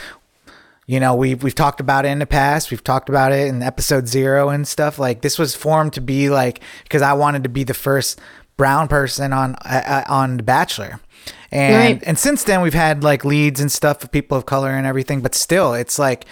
[0.87, 2.70] you know we've we've talked about it in the past.
[2.70, 4.98] We've talked about it in episode zero and stuff.
[4.98, 8.20] Like this was formed to be like because i wanted to be the first
[8.57, 11.01] brown person on uh, on the bachelor
[11.53, 12.03] and Right.
[12.07, 15.21] and since then we've had like leads and stuff for people of color and everything
[15.21, 16.25] but still it's like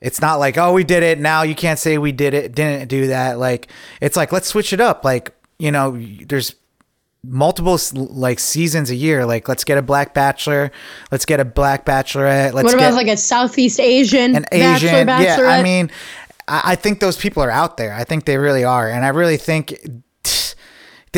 [0.00, 2.88] it's not like oh we did it now you can't say we did it didn't
[2.88, 3.68] do that like
[4.00, 6.54] it's like let's switch it up like you know there's
[7.24, 9.26] multiple like seasons a year.
[9.26, 10.70] Like let's get a black bachelor,
[11.10, 12.52] let's get a black bachelorette.
[12.52, 15.08] Let's What about like a Southeast Asian, an bachelor, Asian.
[15.08, 15.90] Yeah, I mean,
[16.46, 17.92] I, I think those people are out there.
[17.92, 19.78] I think they really are, and I really think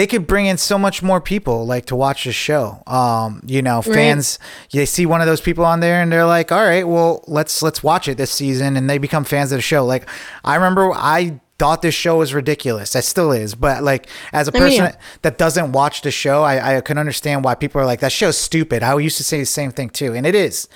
[0.00, 2.82] they could bring in so much more people like to watch the show.
[2.86, 4.38] Um, you know, fans
[4.72, 7.60] they see one of those people on there and they're like, "All right, well, let's
[7.60, 9.84] let's watch it this season," and they become fans of the show.
[9.84, 10.08] Like
[10.42, 12.96] I remember I thought this show was ridiculous.
[12.96, 14.96] It still is, but like as a mean, person yeah.
[15.20, 18.38] that doesn't watch the show, I, I can understand why people are like, "That show's
[18.38, 20.66] stupid." I used to say the same thing too, and it is.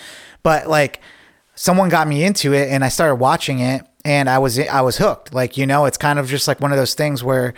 [0.42, 1.00] But like
[1.54, 4.98] someone got me into it and I started watching it and I was I was
[4.98, 5.32] hooked.
[5.32, 7.54] Like, you know, it's kind of just like one of those things where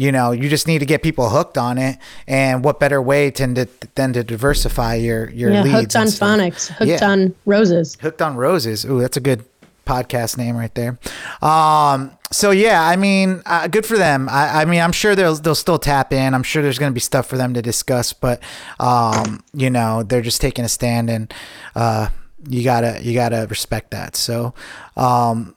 [0.00, 3.28] you know, you just need to get people hooked on it and what better way
[3.28, 7.10] than to than to diversify your your yeah, leads hooked on phonics, hooked Yeah.
[7.10, 7.98] on roses.
[8.00, 8.86] Hooked on Roses.
[8.86, 9.44] Ooh, that's a good
[9.84, 10.98] podcast name right there.
[11.42, 14.26] Um, so yeah, I mean, uh, good for them.
[14.30, 16.32] I, I mean, I'm sure they'll they'll still tap in.
[16.32, 18.40] I'm sure there's going to be stuff for them to discuss, but
[18.78, 21.34] um, you know, they're just taking a stand, and
[21.76, 22.08] uh,
[22.48, 24.16] you gotta you gotta respect that.
[24.16, 24.54] So.
[24.96, 25.54] Um,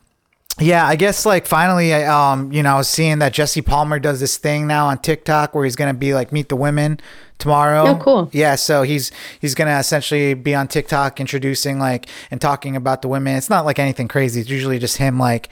[0.59, 4.37] yeah, I guess like finally, I, um, you know, seeing that Jesse Palmer does this
[4.37, 6.99] thing now on TikTok where he's gonna be like meet the women
[7.39, 7.87] tomorrow.
[7.87, 8.29] Oh, cool.
[8.31, 13.07] Yeah, so he's he's gonna essentially be on TikTok introducing like and talking about the
[13.07, 13.35] women.
[13.35, 14.41] It's not like anything crazy.
[14.41, 15.49] It's usually just him like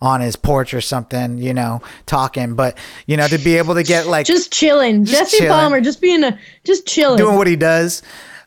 [0.00, 2.54] on his porch or something, you know, talking.
[2.54, 2.76] But
[3.06, 5.06] you know, to be able to get like Just chilling.
[5.06, 5.52] Jesse chilling.
[5.52, 7.16] Palmer, just being a, just chilling.
[7.16, 8.02] doing what he does.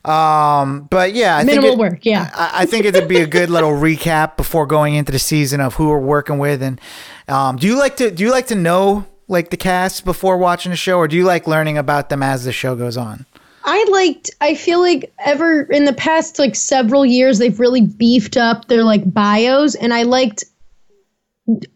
[0.07, 2.31] Um, but yeah, I Minimal think it- work, yeah.
[2.33, 5.73] I, I think it'd be a good little recap before going into the season of
[5.75, 6.61] who we're working with.
[6.63, 6.79] And
[7.27, 10.69] um, do you like to do you like to know like the cast before watching
[10.69, 13.25] the show, or do you like learning about them as the show goes on?
[13.65, 18.37] I liked I feel like ever in the past like several years they've really beefed
[18.37, 20.45] up their like bios and I liked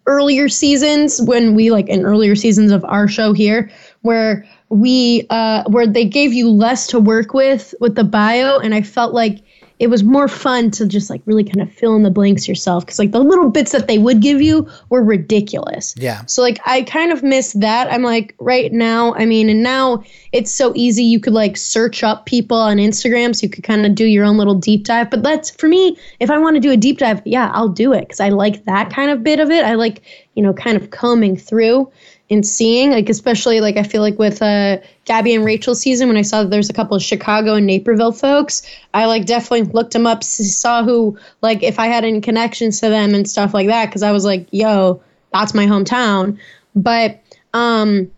[0.05, 3.69] earlier seasons when we like in earlier seasons of our show here
[4.01, 8.73] where we uh where they gave you less to work with with the bio and
[8.73, 9.43] I felt like
[9.81, 12.85] it was more fun to just like really kind of fill in the blanks yourself
[12.85, 15.95] because like the little bits that they would give you were ridiculous.
[15.97, 16.23] Yeah.
[16.27, 17.91] So like I kind of miss that.
[17.91, 20.03] I'm like right now, I mean, and now
[20.33, 23.83] it's so easy you could like search up people on Instagram so you could kind
[23.83, 25.09] of do your own little deep dive.
[25.09, 27.91] But that's for me, if I want to do a deep dive, yeah, I'll do
[27.91, 29.65] it cuz I like that kind of bit of it.
[29.65, 30.03] I like,
[30.35, 31.91] you know, kind of combing through
[32.31, 36.17] and seeing like especially like I feel like with uh Gabby and Rachel season when
[36.17, 38.63] I saw that there's a couple of Chicago and Naperville folks,
[38.93, 42.89] I like definitely looked them up, saw who like if I had any connections to
[42.89, 46.39] them and stuff like that cuz I was like, yo, that's my hometown.
[46.73, 47.19] But
[47.53, 48.09] um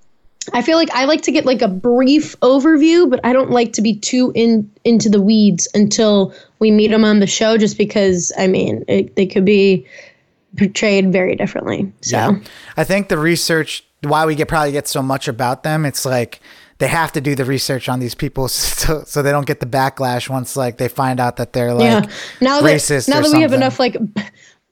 [0.54, 3.74] I feel like I like to get like a brief overview, but I don't like
[3.74, 7.78] to be too in into the weeds until we meet them on the show just
[7.78, 9.88] because I mean, it, they could be
[10.56, 11.92] portrayed very differently.
[12.02, 12.38] So
[12.78, 15.86] I think the research why we get probably get so much about them.
[15.86, 16.40] It's like
[16.80, 19.66] they have to do the research on these people so, so they don't get the
[19.66, 22.12] backlash once like they find out that they're like yeah.
[22.42, 23.96] Now that racist now that we have enough like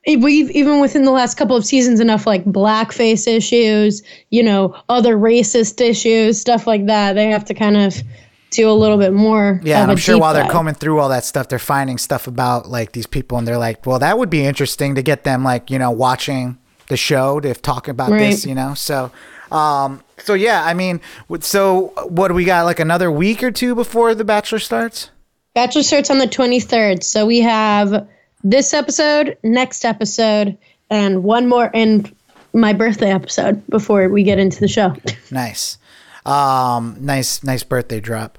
[0.05, 5.15] we've even within the last couple of seasons enough like blackface issues, you know, other
[5.15, 7.13] racist issues, stuff like that.
[7.13, 8.01] They have to kind of
[8.49, 9.61] do a little bit more.
[9.63, 10.51] Yeah, of and a I'm sure while they're dive.
[10.51, 13.85] combing through all that stuff, they're finding stuff about like these people, and they're like,
[13.85, 16.57] "Well, that would be interesting to get them like you know watching
[16.91, 19.11] the show to talk about this, you know." So,
[19.51, 21.01] um, so yeah, I mean,
[21.39, 22.65] so what do we got?
[22.65, 25.09] Like another week or two before the Bachelor starts?
[25.53, 27.03] Bachelor starts on the 23rd.
[27.03, 28.07] So we have
[28.43, 30.57] this episode, next episode,
[30.89, 32.13] and one more, and
[32.53, 34.95] my birthday episode before we get into the show.
[35.31, 35.77] Nice.
[36.25, 38.37] Um, nice, nice birthday drop.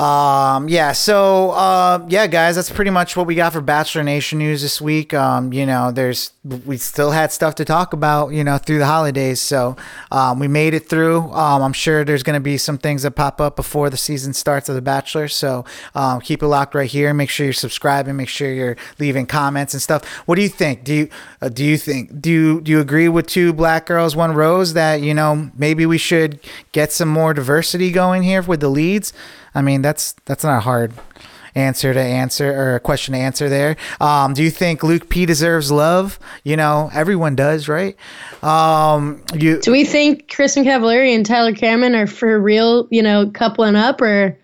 [0.00, 4.38] Um, yeah, so uh, yeah, guys, that's pretty much what we got for Bachelor Nation
[4.38, 5.12] news this week.
[5.12, 6.32] Um, you know, there's
[6.64, 9.42] we still had stuff to talk about, you know, through the holidays.
[9.42, 9.76] So
[10.10, 11.30] um, we made it through.
[11.32, 14.32] Um, I'm sure there's going to be some things that pop up before the season
[14.32, 15.28] starts of The Bachelor.
[15.28, 17.12] So um, keep it locked right here.
[17.12, 18.16] Make sure you're subscribing.
[18.16, 20.06] Make sure you're leaving comments and stuff.
[20.24, 20.82] What do you think?
[20.82, 21.08] Do you
[21.42, 24.72] uh, do you think do you do you agree with two black girls, one rose
[24.72, 26.40] that you know maybe we should
[26.72, 29.12] get some more diversity going here with the leads?
[29.54, 30.92] I mean, that's that's not a hard
[31.54, 33.76] answer to answer or a question to answer there.
[34.00, 36.18] Um, do you think Luke P deserves love?
[36.44, 37.96] You know, everyone does, right?
[38.42, 43.30] Um, you Do we think Kristin Cavallari and Tyler Cameron are for real, you know,
[43.32, 44.38] coupling up or,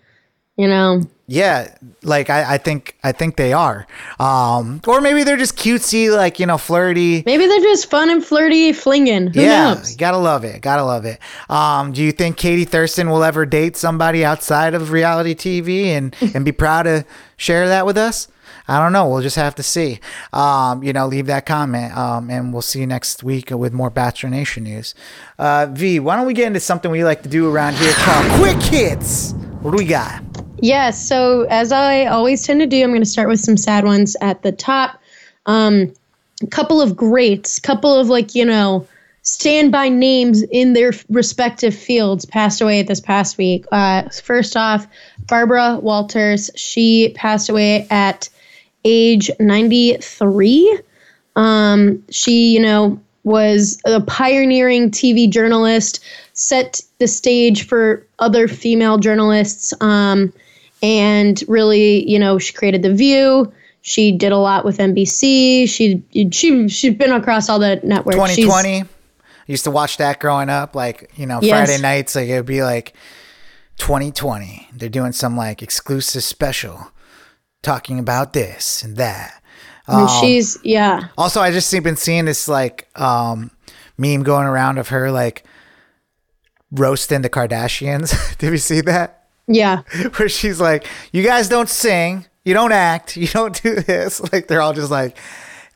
[0.57, 3.85] you know, yeah, like I, I think I think they are.
[4.17, 7.21] Um, or maybe they're just cutesy, like you know, flirty.
[7.25, 9.27] maybe they're just fun and flirty flinging.
[9.27, 9.95] Who yeah, knows?
[9.97, 10.61] gotta love it.
[10.61, 11.19] Gotta love it.
[11.49, 16.15] Um, do you think Katie Thurston will ever date somebody outside of reality TV and
[16.33, 18.29] and be proud to share that with us?
[18.69, 19.07] I don't know.
[19.07, 19.99] We'll just have to see.
[20.31, 23.89] Um, you know, leave that comment, um, and we'll see you next week with more
[23.89, 24.95] Bachelor Nation news.
[25.37, 28.39] Uh, v, why don't we get into something we like to do around here called
[28.39, 29.33] Quick Hits?
[29.61, 30.21] What do we got?
[30.59, 31.07] Yes.
[31.07, 34.15] So as I always tend to do, I'm going to start with some sad ones
[34.21, 34.99] at the top.
[35.45, 35.93] Um,
[36.41, 38.87] a couple of greats, couple of like you know
[39.27, 43.65] standby names in their respective fields passed away this past week.
[43.71, 44.87] Uh, first off,
[45.27, 46.49] Barbara Walters.
[46.55, 48.29] She passed away at
[48.85, 50.79] age 93.
[51.35, 58.97] Um, she, you know, was a pioneering TV journalist, set the stage for other female
[58.97, 60.31] journalists, um,
[60.81, 63.51] and really, you know, she created The View.
[63.81, 65.67] She did a lot with NBC.
[65.69, 68.15] She she she's been across all the networks.
[68.17, 68.83] 2020.
[69.47, 71.67] Used to watch that growing up, like you know, Yes.
[71.69, 72.15] Friday nights.
[72.15, 72.93] Like it'd be like
[73.77, 74.67] 2020.
[74.73, 76.91] They're doing some like exclusive special,
[77.61, 79.41] talking about this and that.
[79.87, 81.07] and she's yeah.
[81.17, 83.51] Also, I just been seeing this like um,
[83.97, 85.45] meme going around of her like
[86.71, 88.37] roasting the Kardashians.
[88.37, 89.16] Did you see that?
[89.47, 89.81] Yeah.
[90.17, 94.47] Where she's like, "You guys don't sing, you don't act, you don't do this." Like
[94.47, 95.17] they're all just like,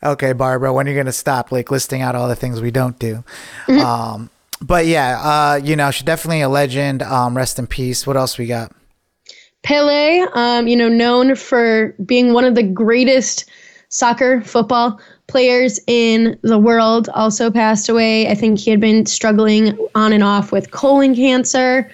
[0.03, 2.97] "Okay, Barbara, when are you gonna stop like listing out all the things we don't
[2.99, 3.23] do?"
[3.67, 4.29] Um,
[4.61, 7.01] but yeah, uh, you know, she's definitely a legend.
[7.01, 8.05] Um, rest in peace.
[8.05, 8.71] What else we got?
[9.63, 13.49] Pele, um, you know, known for being one of the greatest
[13.89, 18.27] soccer football players in the world, also passed away.
[18.27, 21.89] I think he had been struggling on and off with colon cancer.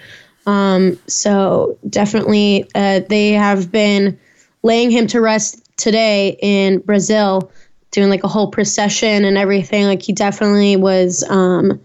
[0.48, 4.18] Um, so definitely, uh, they have been
[4.62, 7.52] laying him to rest today in Brazil,
[7.90, 9.84] doing like a whole procession and everything.
[9.84, 11.22] Like he definitely was.
[11.28, 11.78] Um,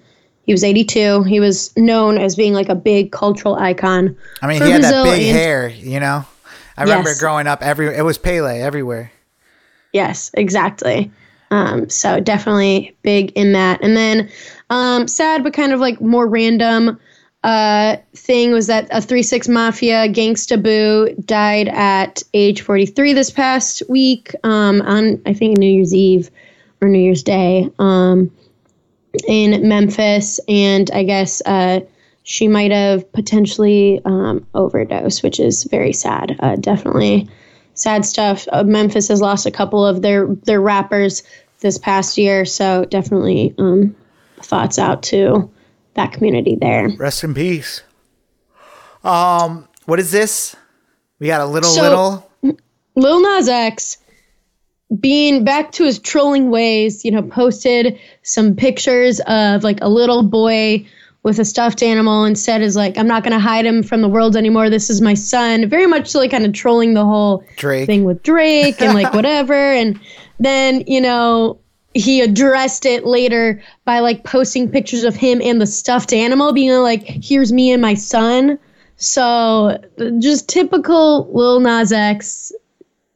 [0.45, 1.23] he was 82.
[1.23, 4.15] He was known as being like a big cultural icon.
[4.41, 5.67] I mean, he had Brazil that big and- hair.
[5.67, 6.25] You know,
[6.77, 7.19] I remember Yes.
[7.19, 7.61] growing up.
[7.61, 9.11] Every it was Pele everywhere.
[9.91, 11.11] Yes, exactly.
[11.51, 13.83] Um, so definitely big in that.
[13.83, 14.29] And then
[14.69, 16.97] um, sad, but kind of like more random
[17.43, 23.29] uh, thing was that a Three 6 Mafia Gangsta Boo died at age 43 this
[23.29, 26.31] past week um, on, I think, New Year's Eve
[26.81, 28.31] or New Year's Day um,
[29.27, 30.39] in Memphis.
[30.47, 31.81] And I guess uh,
[32.23, 36.37] she might have potentially um, overdosed, which is very sad.
[36.39, 37.29] Uh, definitely
[37.73, 38.47] sad stuff.
[38.53, 41.23] Uh, Memphis has lost a couple of their their rappers
[41.59, 43.95] this past year, so definitely um,
[44.41, 45.49] thoughts out to
[45.95, 46.89] that community there.
[46.97, 47.81] Rest in peace.
[49.03, 50.55] Um, what is this?
[51.19, 52.29] We got a little So- little.
[52.95, 53.97] Lil Nas X,
[54.99, 60.21] being back to his trolling ways, you know, posted some pictures of like a little
[60.23, 60.85] boy
[61.23, 64.09] with a stuffed animal and said is like, I'm not gonna hide him from the
[64.09, 64.69] world anymore.
[64.69, 65.67] This is my son.
[65.69, 67.87] Very much like kind of trolling the whole Drake.
[67.87, 69.53] thing with Drake and like whatever.
[69.53, 69.99] And
[70.39, 71.59] then, you know,
[71.93, 76.71] he addressed it later by like posting pictures of him and the stuffed animal, being
[76.81, 78.57] like, here's me and my son.
[78.97, 79.77] So
[80.19, 82.51] just typical Lil Nas X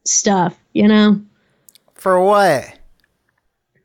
[0.03, 1.21] stuff, you know?
[1.95, 2.77] For what?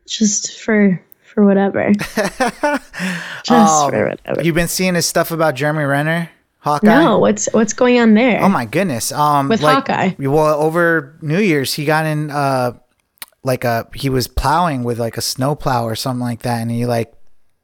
[0.07, 1.92] Just for for whatever.
[1.94, 4.42] just Um, for whatever.
[4.42, 6.87] You've been seeing his stuff about Jeremy Renner, Hawkeye.
[6.87, 8.42] No, what's what's going on there?
[8.42, 9.12] Oh my goodness.
[9.12, 10.14] Um, With like, Hawkeye.
[10.18, 12.72] Well, over New Year's, he got in uh,
[13.44, 16.70] like a he was plowing with like a snow plow or something like that, and
[16.70, 17.12] he like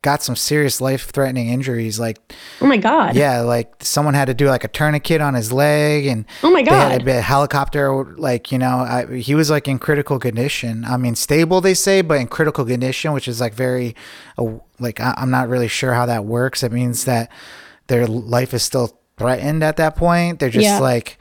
[0.02, 1.98] got some serious life threatening injuries.
[1.98, 2.18] Like,
[2.60, 3.16] oh my god.
[3.16, 6.62] yeah, like someone had to do like a tourniquet on his leg, and Oh my
[6.62, 7.08] they had God.
[7.14, 8.04] a, a helicopter.
[8.16, 10.84] Like, you know, I, he was like in critical condition.
[10.84, 13.96] I mean, stable they say, but in critical condition, which is like very,
[14.38, 16.62] uh, like I, I'm not really sure how that works.
[16.62, 17.30] It means that
[17.88, 20.38] their life is still threatened at that point.
[20.38, 20.78] They're just Yeah.
[20.78, 21.18] like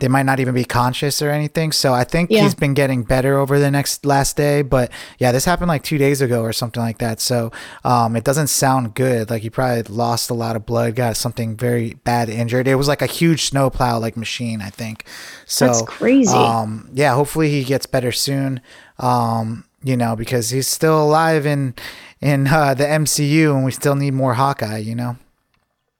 [0.00, 1.72] they might not even be conscious or anything.
[1.72, 2.42] So I think Yeah.
[2.42, 4.62] he's been getting better over the next last day.
[4.62, 7.20] But yeah, this happened like two days ago or something like that.
[7.20, 7.52] So
[7.84, 9.30] um, it doesn't sound good.
[9.30, 12.66] Like he probably lost a lot of blood, got something very bad injured.
[12.66, 15.04] It was like a huge snowplow like machine, I think.
[15.46, 16.36] So That's crazy.
[16.36, 18.60] Um, yeah, hopefully he gets better soon.
[18.98, 21.74] Um, you know, because he's still alive in
[22.20, 24.78] in uh, the MCU, and we still need more Hawkeye.
[24.78, 25.16] You know.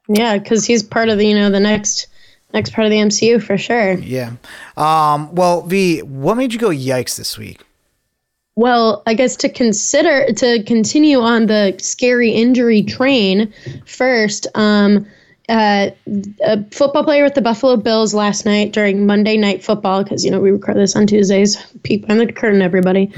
[0.09, 2.09] Yeah, because he's part of the you know the next
[2.53, 3.93] next part of the MCU for sure.
[3.95, 4.33] Yeah.
[4.77, 7.63] Um, well, V, what made you go yikes this week?
[8.57, 13.55] Well, I guess to consider to continue on the scary injury train
[13.87, 15.07] first, um,
[15.49, 15.91] uh,
[16.45, 20.31] a football player with the Buffalo Bills last night during Monday Night Football, because you
[20.31, 21.57] know we record this on Tuesdays.
[21.83, 23.11] Peek behind the curtain, everybody.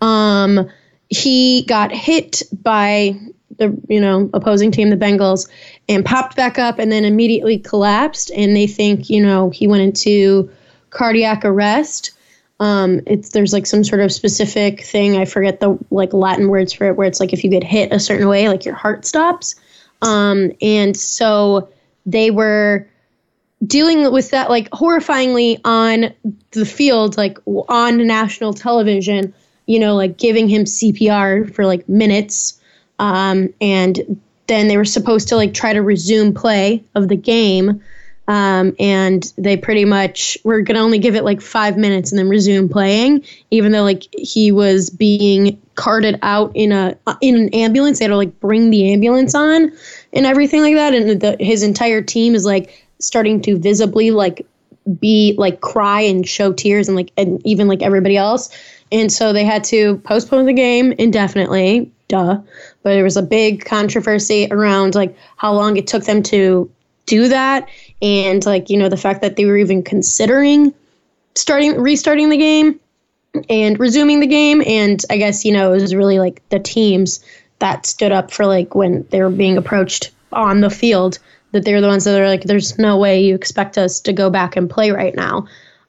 [0.00, 0.68] Um,
[1.08, 3.18] he got hit by
[3.58, 5.48] the you know opposing team, the Bengals,
[5.88, 8.30] and popped back up, and then immediately collapsed.
[8.34, 10.50] And they think you know he went into
[10.90, 12.12] cardiac arrest.
[12.60, 15.16] Um, it's there's like some sort of specific thing.
[15.16, 17.92] I forget the like Latin words for it, where it's like if you get hit
[17.92, 19.54] a certain way, like your heart stops.
[20.02, 21.68] Um, and so
[22.06, 22.86] they were
[23.66, 26.12] dealing with that like horrifyingly on
[26.52, 29.34] the field, like on national television.
[29.66, 32.59] You know, like giving him CPR for like minutes,
[33.00, 37.82] um, and then they were supposed to like try to resume play of the game.
[38.28, 42.28] Um, and they pretty much were gonna only give it like five minutes and then
[42.28, 47.98] resume playing, even though like he was being carted out in a in an ambulance.
[47.98, 49.72] They had to like bring the ambulance on
[50.12, 50.94] and everything like that.
[50.94, 54.46] And the, his entire team is like starting to visibly like
[55.00, 58.50] be like cry and show tears and like and even like everybody else.
[58.92, 61.90] And so they had to postpone the game indefinitely.
[62.08, 62.40] Duh.
[62.82, 66.70] But there was a big controversy around like how long it took them to
[67.06, 67.68] do that
[68.00, 70.72] and like you know the fact that they were even considering
[71.34, 72.78] starting restarting the game
[73.48, 74.62] and resuming the game.
[74.66, 77.24] And i guess you know it was really like the teams
[77.58, 81.18] that stood up for like when they were being approached on the field
[81.52, 84.30] that they're the ones that are like there's no way you expect us to go
[84.30, 85.46] back and play right now.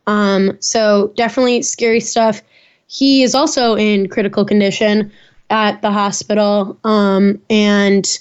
[0.07, 2.41] Um, so definitely scary stuff.
[2.87, 5.11] He is also in critical condition
[5.51, 8.19] at the hospital um, and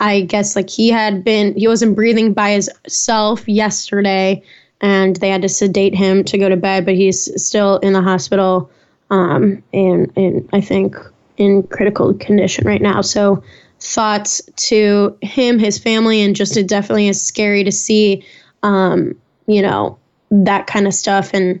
[0.00, 4.42] I guess like he had been he wasn't breathing by himself yesterday
[4.80, 8.02] and they had to sedate him to go to bed but he's still in the
[8.02, 8.70] hospital
[9.10, 10.96] um, and and I think
[11.40, 13.00] in critical condition right now.
[13.00, 13.42] So
[13.80, 18.24] thoughts to him his family and just it definitely is scary to see
[18.62, 19.16] um,
[19.46, 19.98] you know
[20.30, 21.60] that kind of stuff and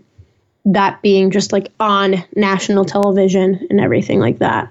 [0.66, 4.70] that being just like on national television and everything like that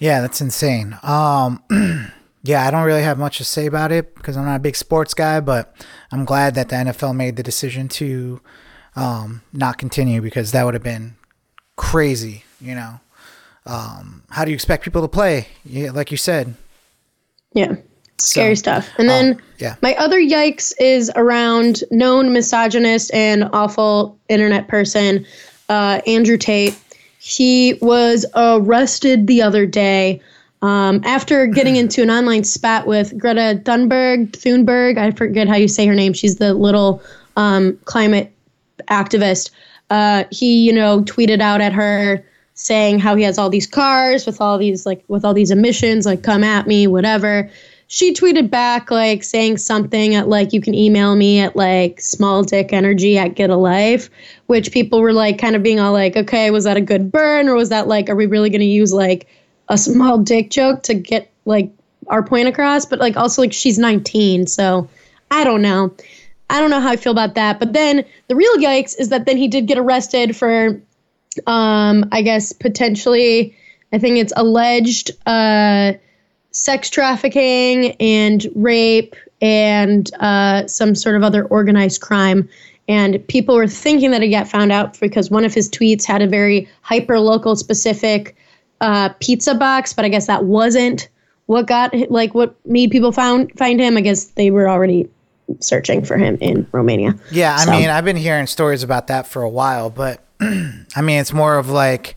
[0.00, 0.98] Yeah, that's insane.
[1.02, 1.62] Um,
[2.42, 4.74] yeah, I don't really have much to say about it because I'm not a big
[4.74, 5.72] sports guy, but
[6.10, 8.40] I'm glad that the NFL made the decision to
[8.96, 11.16] um, not continue because that would have been
[11.76, 13.00] crazy, you know.
[13.66, 15.48] Um, how do you expect people to play?
[15.64, 16.54] Yeah, like you said.
[17.52, 17.74] Yeah.
[18.18, 18.88] Scary So, stuff.
[18.98, 19.76] And then um, yeah.
[19.82, 25.26] my other yikes is around known misogynist and awful internet person,
[25.68, 26.76] uh, Andrew Tate.
[27.22, 30.22] He was arrested the other day
[30.62, 34.30] um, after getting into an online spat with Greta Thunberg.
[34.30, 36.14] Thunberg, I forget how you say her name.
[36.14, 37.02] She's the little
[37.36, 38.32] um, climate
[38.88, 39.50] activist.
[39.90, 44.24] Uh, he, you know, tweeted out at her saying how he has all these cars
[44.24, 47.50] with all these like with all these emissions, like come at me, whatever.
[47.92, 52.44] She tweeted back like saying something at like you can email me at like small
[52.44, 54.10] dick energy at get a life,
[54.46, 57.48] which people were like kind of being all like, okay, was that a good burn
[57.48, 59.26] or was that like, are we really gonna use like
[59.68, 61.72] a small dick joke to get like
[62.06, 62.86] our point across?
[62.86, 64.88] But like also like she's 19, so
[65.28, 65.92] I don't know.
[66.48, 67.58] I don't know how I feel about that.
[67.58, 70.80] But then the real yikes is that then he did get arrested for,
[71.44, 73.56] um, I guess potentially,
[73.92, 75.94] I think it's alleged uh,
[76.52, 82.48] sex trafficking and rape and uh, some sort of other organized crime.
[82.88, 86.22] And people were thinking that he got found out because one of his tweets had
[86.22, 88.36] a very hyper local specific
[88.80, 91.08] uh, pizza box, but I guess that wasn't
[91.46, 93.96] what got like what made people found find him.
[93.96, 95.08] I guess they were already
[95.60, 97.14] searching for him in Romania.
[97.30, 101.00] Yeah, I So- mean, I've been hearing stories about that for a while, but I
[101.02, 102.16] mean, it's more of like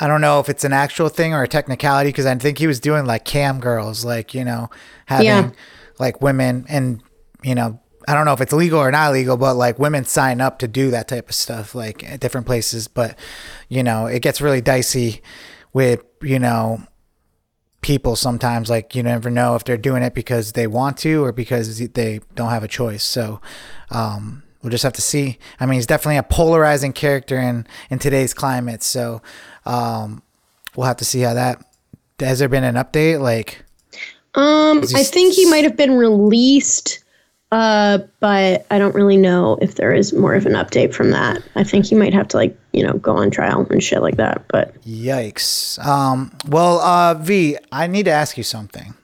[0.00, 2.66] I don't know if it's an actual thing or a technicality because I think he
[2.66, 4.70] was doing like cam girls, like you know,
[5.06, 5.50] having Yeah.
[5.98, 7.02] like women and
[7.42, 7.80] you know.
[8.06, 10.68] I don't know if it's legal or not legal, but like women sign up to
[10.68, 12.86] do that type of stuff, like at different places.
[12.86, 13.18] But
[13.70, 15.22] you know, it gets really dicey
[15.72, 16.82] with you know
[17.80, 21.32] people sometimes like you never know if they're doing it because they want to or
[21.32, 23.40] because they don't have a choice so
[23.90, 27.98] um, we'll just have to see i mean he's definitely a polarizing character in in
[27.98, 29.20] today's climate so
[29.66, 30.22] um,
[30.76, 31.64] we'll have to see how that
[32.20, 33.64] has there been an update like
[34.34, 37.04] Um, I think he might have been released,
[37.52, 41.42] uh, but I don't really know if there is more of an update from that.
[41.54, 44.16] I think he might have to like you know go on trial and shit like
[44.16, 44.44] that.
[44.48, 48.94] But yikes um, well uh, v i need to ask you something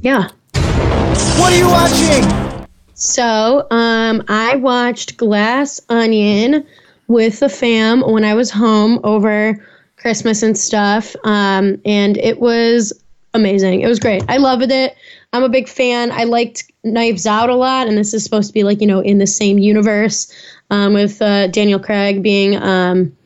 [0.00, 0.28] yeah.
[0.52, 2.46] what are you watching
[2.98, 6.66] So, um, I watched Glass Onion
[7.08, 9.62] with the fam when I was home over
[10.06, 11.16] Christmas and stuff.
[11.24, 12.92] Um, and it was
[13.34, 13.80] amazing.
[13.80, 14.22] It was great.
[14.28, 14.96] I loved it.
[15.32, 16.12] I'm a big fan.
[16.12, 19.00] I liked Knives Out a lot, and this is supposed to be like, you know,
[19.00, 20.32] in the same universe
[20.70, 23.16] um, with uh, Daniel Craig being um,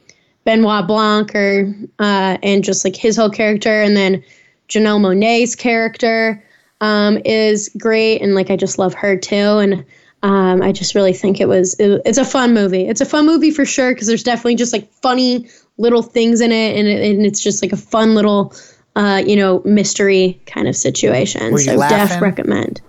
[0.45, 4.24] Benoit Blanc or uh, and just like his whole character, and then
[4.70, 6.43] Janelle Monae's character
[6.81, 9.37] um, is great, and like I just love her too.
[9.37, 9.85] And
[10.22, 12.87] Um, I just really think it was it, it's a fun movie.
[12.89, 15.49] It's a fun movie for sure because there's definitely just like funny
[15.81, 18.55] little things in it, and, it, and it's just like a fun little
[18.97, 21.59] uh, you know mystery kind of situation.
[21.59, 22.81] So def recommend.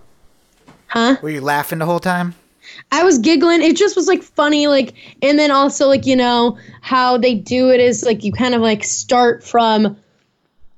[0.88, 1.16] Huh?
[1.22, 2.36] Were you laughing the whole time?
[2.92, 3.62] I was giggling.
[3.62, 7.70] It just was like funny, like, and then also like you know how they do
[7.70, 9.98] it is like you kind of like start from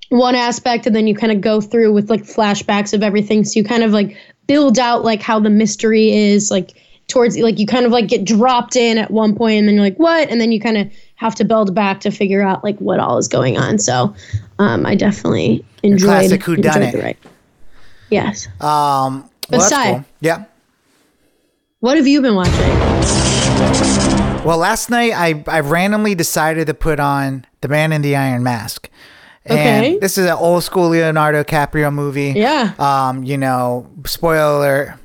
[0.10, 3.44] one aspect and then you kind of go through with like flashbacks of everything.
[3.44, 6.74] So you kind of like build out like how the mystery is like
[7.08, 9.84] towards like you kind of like get dropped in at one point and then you're
[9.84, 10.92] like what and then you kind of
[11.24, 13.80] have to build back to figure out like what all is going on.
[13.80, 14.14] So
[14.60, 17.18] um, I definitely enjoyed, classic the right.
[18.10, 18.48] Yes.
[18.60, 19.94] Um, well, that's Aside.
[19.94, 20.06] cool.
[20.20, 20.44] Yeah.
[21.80, 22.54] What have you been watching?
[24.46, 28.44] Well, last night I, I randomly decided to put on The Man in the Iron
[28.44, 28.90] Mask.
[29.46, 29.98] And Okay.
[30.00, 32.34] this is an old school Leonardo DiCaprio movie.
[32.36, 32.74] Yeah.
[32.78, 35.00] Um, you know, spoiler alert,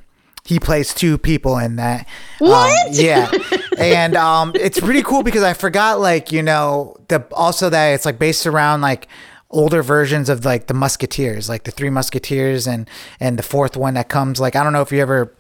[0.49, 2.09] he plays two people in that.
[2.41, 2.93] Um, What?
[2.95, 3.31] yeah.
[3.79, 8.07] and um it's pretty cool because I forgot like, you know, the also that it's
[8.07, 9.09] like based around like
[9.51, 12.89] older versions of like the musketeers like the three musketeers and
[13.19, 15.35] and the fourth one that comes like i don't know if you ever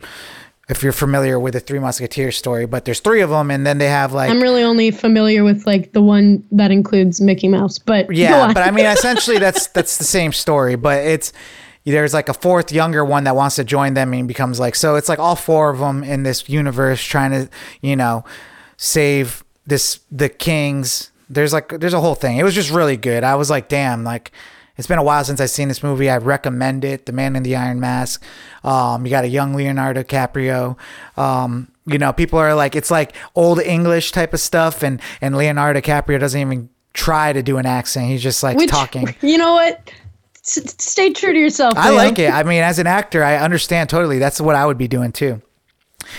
[0.70, 3.76] if you're familiar with the three musketeers story but there's three of them and then
[3.76, 7.78] they have like I'm really only familiar with like the one that includes Mickey Mouse,
[7.78, 11.34] but yeah but i mean essentially that's that's the same story but it's
[11.90, 14.96] there's like a fourth younger one that wants to join them and becomes like so
[14.96, 17.48] it's like all four of them in this universe trying to
[17.80, 18.24] you know
[18.76, 23.24] save this the kings there's like there's a whole thing it was just really good
[23.24, 24.32] i was like damn like
[24.78, 26.08] it's been a while since I've seen this movie.
[26.08, 27.06] I recommend it.
[27.06, 28.22] The Man in the Iron Mask.
[28.62, 30.78] Um, you got a young Leonardo DiCaprio.
[31.16, 35.36] Um, you know, people are like, it's like old English type of stuff, and and
[35.36, 38.06] Leonardo DiCaprio doesn't even try to do an accent.
[38.06, 39.16] He's just like Which- talking.
[39.20, 39.90] You know what?
[40.56, 41.74] S- stay true to yourself.
[41.76, 41.96] I Leo.
[41.96, 42.30] like it.
[42.32, 44.18] I mean, as an actor, I understand totally.
[44.18, 45.42] That's what I would be doing too.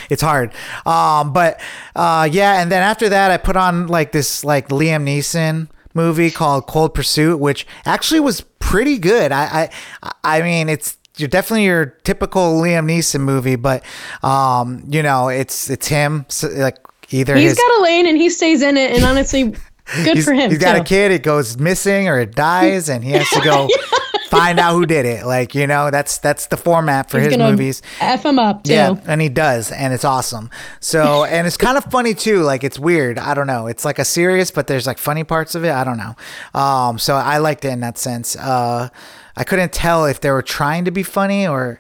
[0.09, 0.53] It's hard.
[0.86, 1.59] Um, but
[1.95, 6.30] uh, yeah, and then after that, I put on like this like Liam Neeson movie
[6.30, 9.32] called Cold Pursuit, which actually was pretty good.
[9.32, 9.69] I
[10.03, 13.84] I, I mean, it's you're definitely your typical Liam Neeson movie, but
[14.21, 16.77] um, you know, it's it's him so, like
[17.09, 19.55] either He's his got a lane and he stays in it, and honestly,
[20.03, 20.51] good for him.
[20.51, 20.82] he's got too.
[20.82, 21.11] a kid.
[21.11, 23.67] It goes missing or it dies, and he has to go
[24.39, 25.25] find out who did it.
[25.25, 27.81] Like you know, that's that's the format for He's his movies.
[27.99, 28.73] F him up too.
[28.73, 30.49] Yeah, and he does, and it's awesome.
[30.79, 32.41] So, and it's kind of funny too.
[32.41, 33.17] Like it's weird.
[33.17, 33.67] I don't know.
[33.67, 35.71] It's like a serious, but there's like funny parts of it.
[35.71, 36.15] I don't know.
[36.59, 38.35] Um, so I liked it in that sense.
[38.35, 38.89] Uh,
[39.35, 41.79] I couldn't tell if they were trying to be funny or.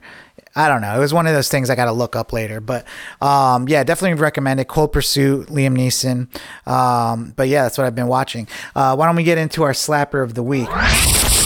[0.55, 0.95] I don't know.
[0.97, 2.83] It was one of those things I got to look up later, but
[3.21, 4.67] um, yeah, definitely recommend it.
[4.67, 6.27] Cold Pursuit, Liam Neeson.
[6.69, 8.47] Um, but yeah, that's what I've been watching.
[8.75, 10.67] Uh, why don't we get into our slapper of the week?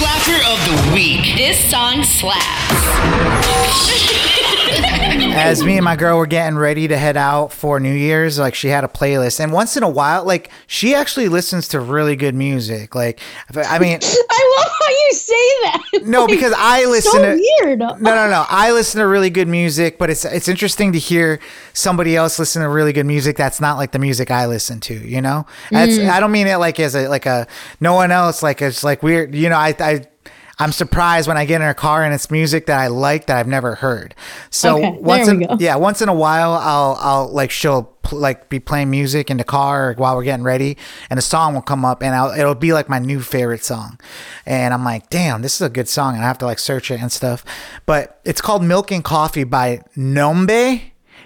[0.03, 1.37] Slapper of the week.
[1.37, 4.19] This song slaps.
[4.73, 8.55] as me and my girl were getting ready to head out for New Year's, like
[8.55, 12.15] she had a playlist, and once in a while, like she actually listens to really
[12.15, 12.95] good music.
[12.95, 13.19] Like,
[13.55, 15.81] I mean, I love how you say that.
[16.05, 17.79] no, Like, because I listen so to weird.
[17.79, 18.45] No, no, no.
[18.49, 21.39] I listen to really good music, but it's it's interesting to hear
[21.73, 24.93] somebody else listen to really good music that's not like the music I listen to.
[24.93, 26.09] You know, that's mm.
[26.09, 27.47] I don't mean it like as a like a
[27.79, 29.35] no one else like it's like weird.
[29.35, 30.07] You know, I I.
[30.59, 33.37] I'm surprised when I get in a car and it's music that I like that
[33.37, 34.13] I've never heard.
[34.49, 38.49] So Okay, once in, yeah, once in a while I'll I'll like she'll pl- like
[38.49, 40.77] be playing music in the car while we're getting ready
[41.09, 43.99] and a song will come up and I'll, it'll be like my new favorite song.
[44.45, 46.91] And I'm like, "Damn, this is a good song." And I have to like search
[46.91, 47.43] it and stuff.
[47.85, 50.81] But it's called Milk and Coffee by Nombe.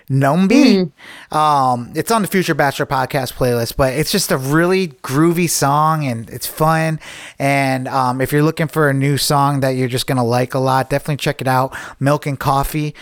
[0.10, 0.91] Nombi.
[1.32, 6.05] Um, it's on the Future Bachelor podcast playlist, but it's just a really groovy song
[6.05, 6.99] and it's fun.
[7.38, 10.60] And um, if you're looking for a new song that you're just gonna like a
[10.60, 11.76] lot, definitely check it out.
[11.99, 12.95] Milk and Coffee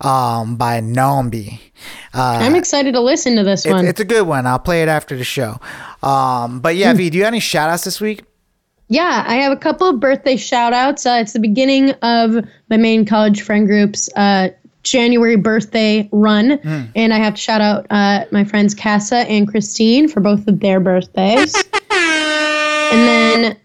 [0.00, 1.60] um, by Nombi.
[2.12, 3.86] Uh, I'm excited to listen to this it- one.
[3.86, 4.46] it's a good one.
[4.46, 5.60] I'll play it after the show.
[6.02, 8.24] Um, but yeah, V, do you have any shout outs this week?
[8.88, 11.06] Yeah, I have a couple of birthday shout outs.
[11.06, 14.48] Uh, it's the beginning of my main college friend group's uh,
[14.82, 16.52] January birthday run.
[16.94, 20.60] And I have to shout out uh, my friends Casa and Christine for both of
[20.60, 21.54] their birthdays.
[21.90, 23.56] and then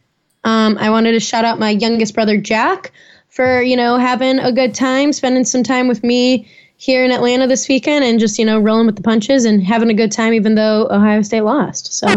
[0.44, 2.92] um, I wanted to shout out my youngest brother Jack
[3.30, 6.48] for, you know, having a good time, spending some time with me
[6.78, 9.90] here in Atlanta this weekend and just, you know, rolling with the punches and having
[9.90, 11.94] a good time even though Ohio State lost.
[11.94, 12.08] So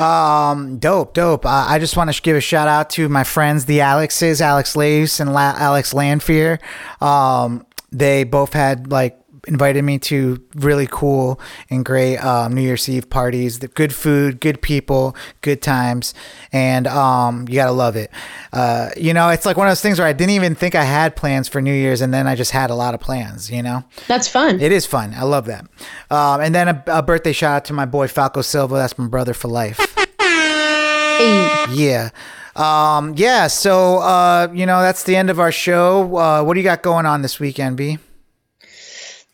[0.00, 1.44] Um, dope, dope.
[1.44, 4.76] Uh, I just want to give a shout out to my friends, the Alexes, Alex
[4.76, 6.60] Lace and La- Alex Lanfear.
[7.00, 9.18] Um, they both had like
[9.48, 11.40] invited me to really cool
[11.70, 13.58] and great um, New Year's Eve parties.
[13.58, 16.14] The good food, good people, good times,
[16.52, 18.10] and um, you gotta love it.
[18.52, 20.84] Uh, you know, it's like one of those things where I didn't even think I
[20.84, 23.50] had plans for New Year's, and then I just had a lot of plans.
[23.50, 24.60] You know, That's fun.
[24.60, 25.14] it is fun.
[25.14, 25.66] I love that.
[26.10, 28.74] Um, and then a, a birthday shout out to my boy Falco Silva.
[28.76, 29.94] That's my brother for life.
[30.20, 31.64] Hey.
[31.72, 32.10] Yeah.
[32.54, 33.48] Um, yeah.
[33.48, 36.16] So, uh, you know, that's the end of our show.
[36.16, 37.98] Uh, what do you got going on this weekend, B?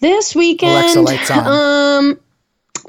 [0.00, 1.46] This weekend, Alexa, lights on.
[1.46, 2.20] um,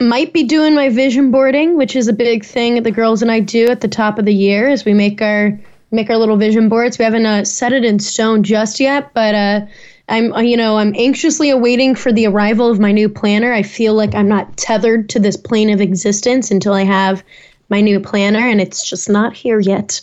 [0.02, 3.40] might be doing my vision boarding, which is a big thing the girls and I
[3.40, 5.58] do at the top of the year as we make our
[5.92, 6.98] make our little vision boards.
[6.98, 9.66] We haven't uh, set it in stone just yet, but uh,
[10.10, 13.54] I'm uh, you know I'm anxiously awaiting for the arrival of my new planner.
[13.54, 17.24] I feel like I'm not tethered to this plane of existence until I have
[17.70, 20.02] my new planner, and it's just not here yet.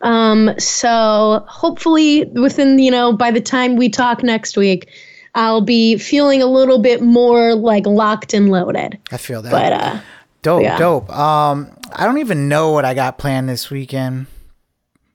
[0.00, 4.88] Um, so hopefully within you know by the time we talk next week.
[5.34, 8.98] I'll be feeling a little bit more like locked and loaded.
[9.10, 9.50] I feel that.
[9.50, 10.00] But uh
[10.42, 10.78] dope, yeah.
[10.78, 11.10] dope.
[11.10, 14.26] Um, I don't even know what I got planned this weekend.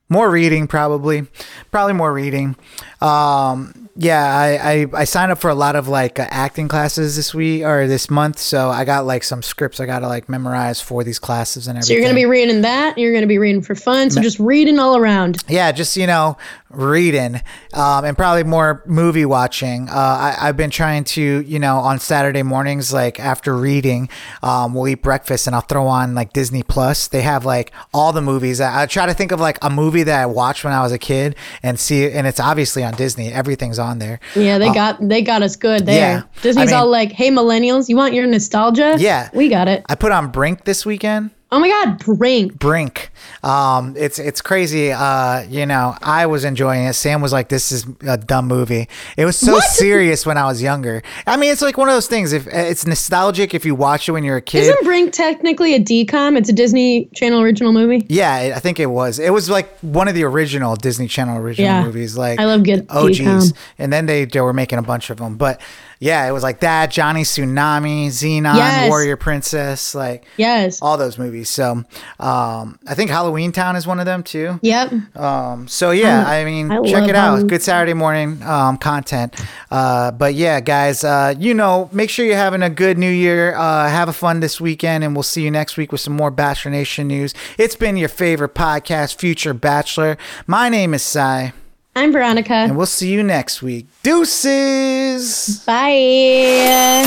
[0.08, 1.26] More reading, probably.
[1.70, 2.56] Probably more reading.
[3.02, 7.16] Um, yeah, I, I, I signed up for a lot of like uh, acting classes
[7.16, 10.28] this week or this month, so I got like some scripts I got to like
[10.28, 11.88] memorize for these classes and everything.
[11.88, 14.10] so you're gonna be reading that, you're gonna be reading for fun.
[14.10, 15.42] So just reading all around.
[15.48, 16.38] yeah, just you know,
[16.70, 17.40] reading,
[17.72, 19.88] um, and probably more movie watching.
[19.88, 24.08] Uh, I, I've been trying to, you know, on Saturday mornings, like after reading,
[24.42, 27.08] um, we'll eat breakfast and I'll throw on like Disney Plus.
[27.08, 28.60] They have like all the movies.
[28.60, 30.92] I, I try to think of like a movie that I watched when I was
[30.92, 33.32] a kid and see and it's obviously on Disney.
[33.32, 34.20] Everything's on there.
[34.34, 36.18] Yeah, they got they got us good there.
[36.18, 36.22] Yeah.
[36.42, 38.96] Disney's I mean- all like, "Hey, millennials, you want your nostalgia?
[38.98, 39.30] Yeah.
[39.32, 41.30] we got it." I put on Brink this weekend.
[41.50, 42.58] Oh my God, Brink.
[42.58, 43.10] Brink.
[43.42, 44.92] Um, it's it's crazy.
[44.92, 46.92] Uh, you know, I was enjoying it.
[46.92, 48.86] Sam was like, "This is a dumb movie."
[49.16, 49.64] It was so What?
[49.64, 51.02] serious when I was younger.
[51.26, 52.34] I mean, it's like one of those things.
[52.34, 54.64] If it's nostalgic, if you watch it when you're a kid.
[54.64, 56.36] Isn't Brink technically a DCOM?
[56.36, 58.04] It's a Disney Channel original movie.
[58.10, 59.18] yeah, I I think it was.
[59.18, 61.82] It was like one of the original Disney Channel original Yeah.
[61.82, 62.18] movies.
[62.18, 63.54] Like I love good OGs, DCOM.
[63.78, 65.36] and then they, they were making a bunch of them.
[65.36, 65.62] But
[66.00, 66.90] yeah, it was like that.
[66.90, 68.88] Johnny Tsunami, Zenon, Yes.
[68.88, 70.80] Warrior Princess, like Yes.
[70.80, 71.48] all those movies.
[71.50, 71.84] So
[72.20, 74.58] um, I think Halloween Town is one of them too.
[74.62, 75.16] Yep.
[75.16, 77.24] Um, so yeah, I mean, I check it out.
[77.24, 77.46] Halloween.
[77.48, 79.34] Good Saturday morning um, content.
[79.70, 83.54] Uh, but yeah, guys, uh, you know, make sure you're having a good New Year.
[83.56, 86.30] Uh, have a fun this weekend, and we'll see you next week with some more
[86.30, 87.34] Bachelor Nation news.
[87.58, 90.16] It's been your favorite podcast, Future Bachelor.
[90.46, 91.52] My name is Cy,
[91.98, 92.52] I'm Veronica.
[92.52, 93.88] and we'll see you next week.
[94.04, 95.58] Deuces.
[95.66, 97.04] Bye.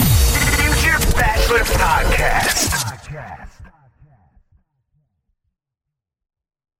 [0.57, 2.80] Future Bachelor Podcast.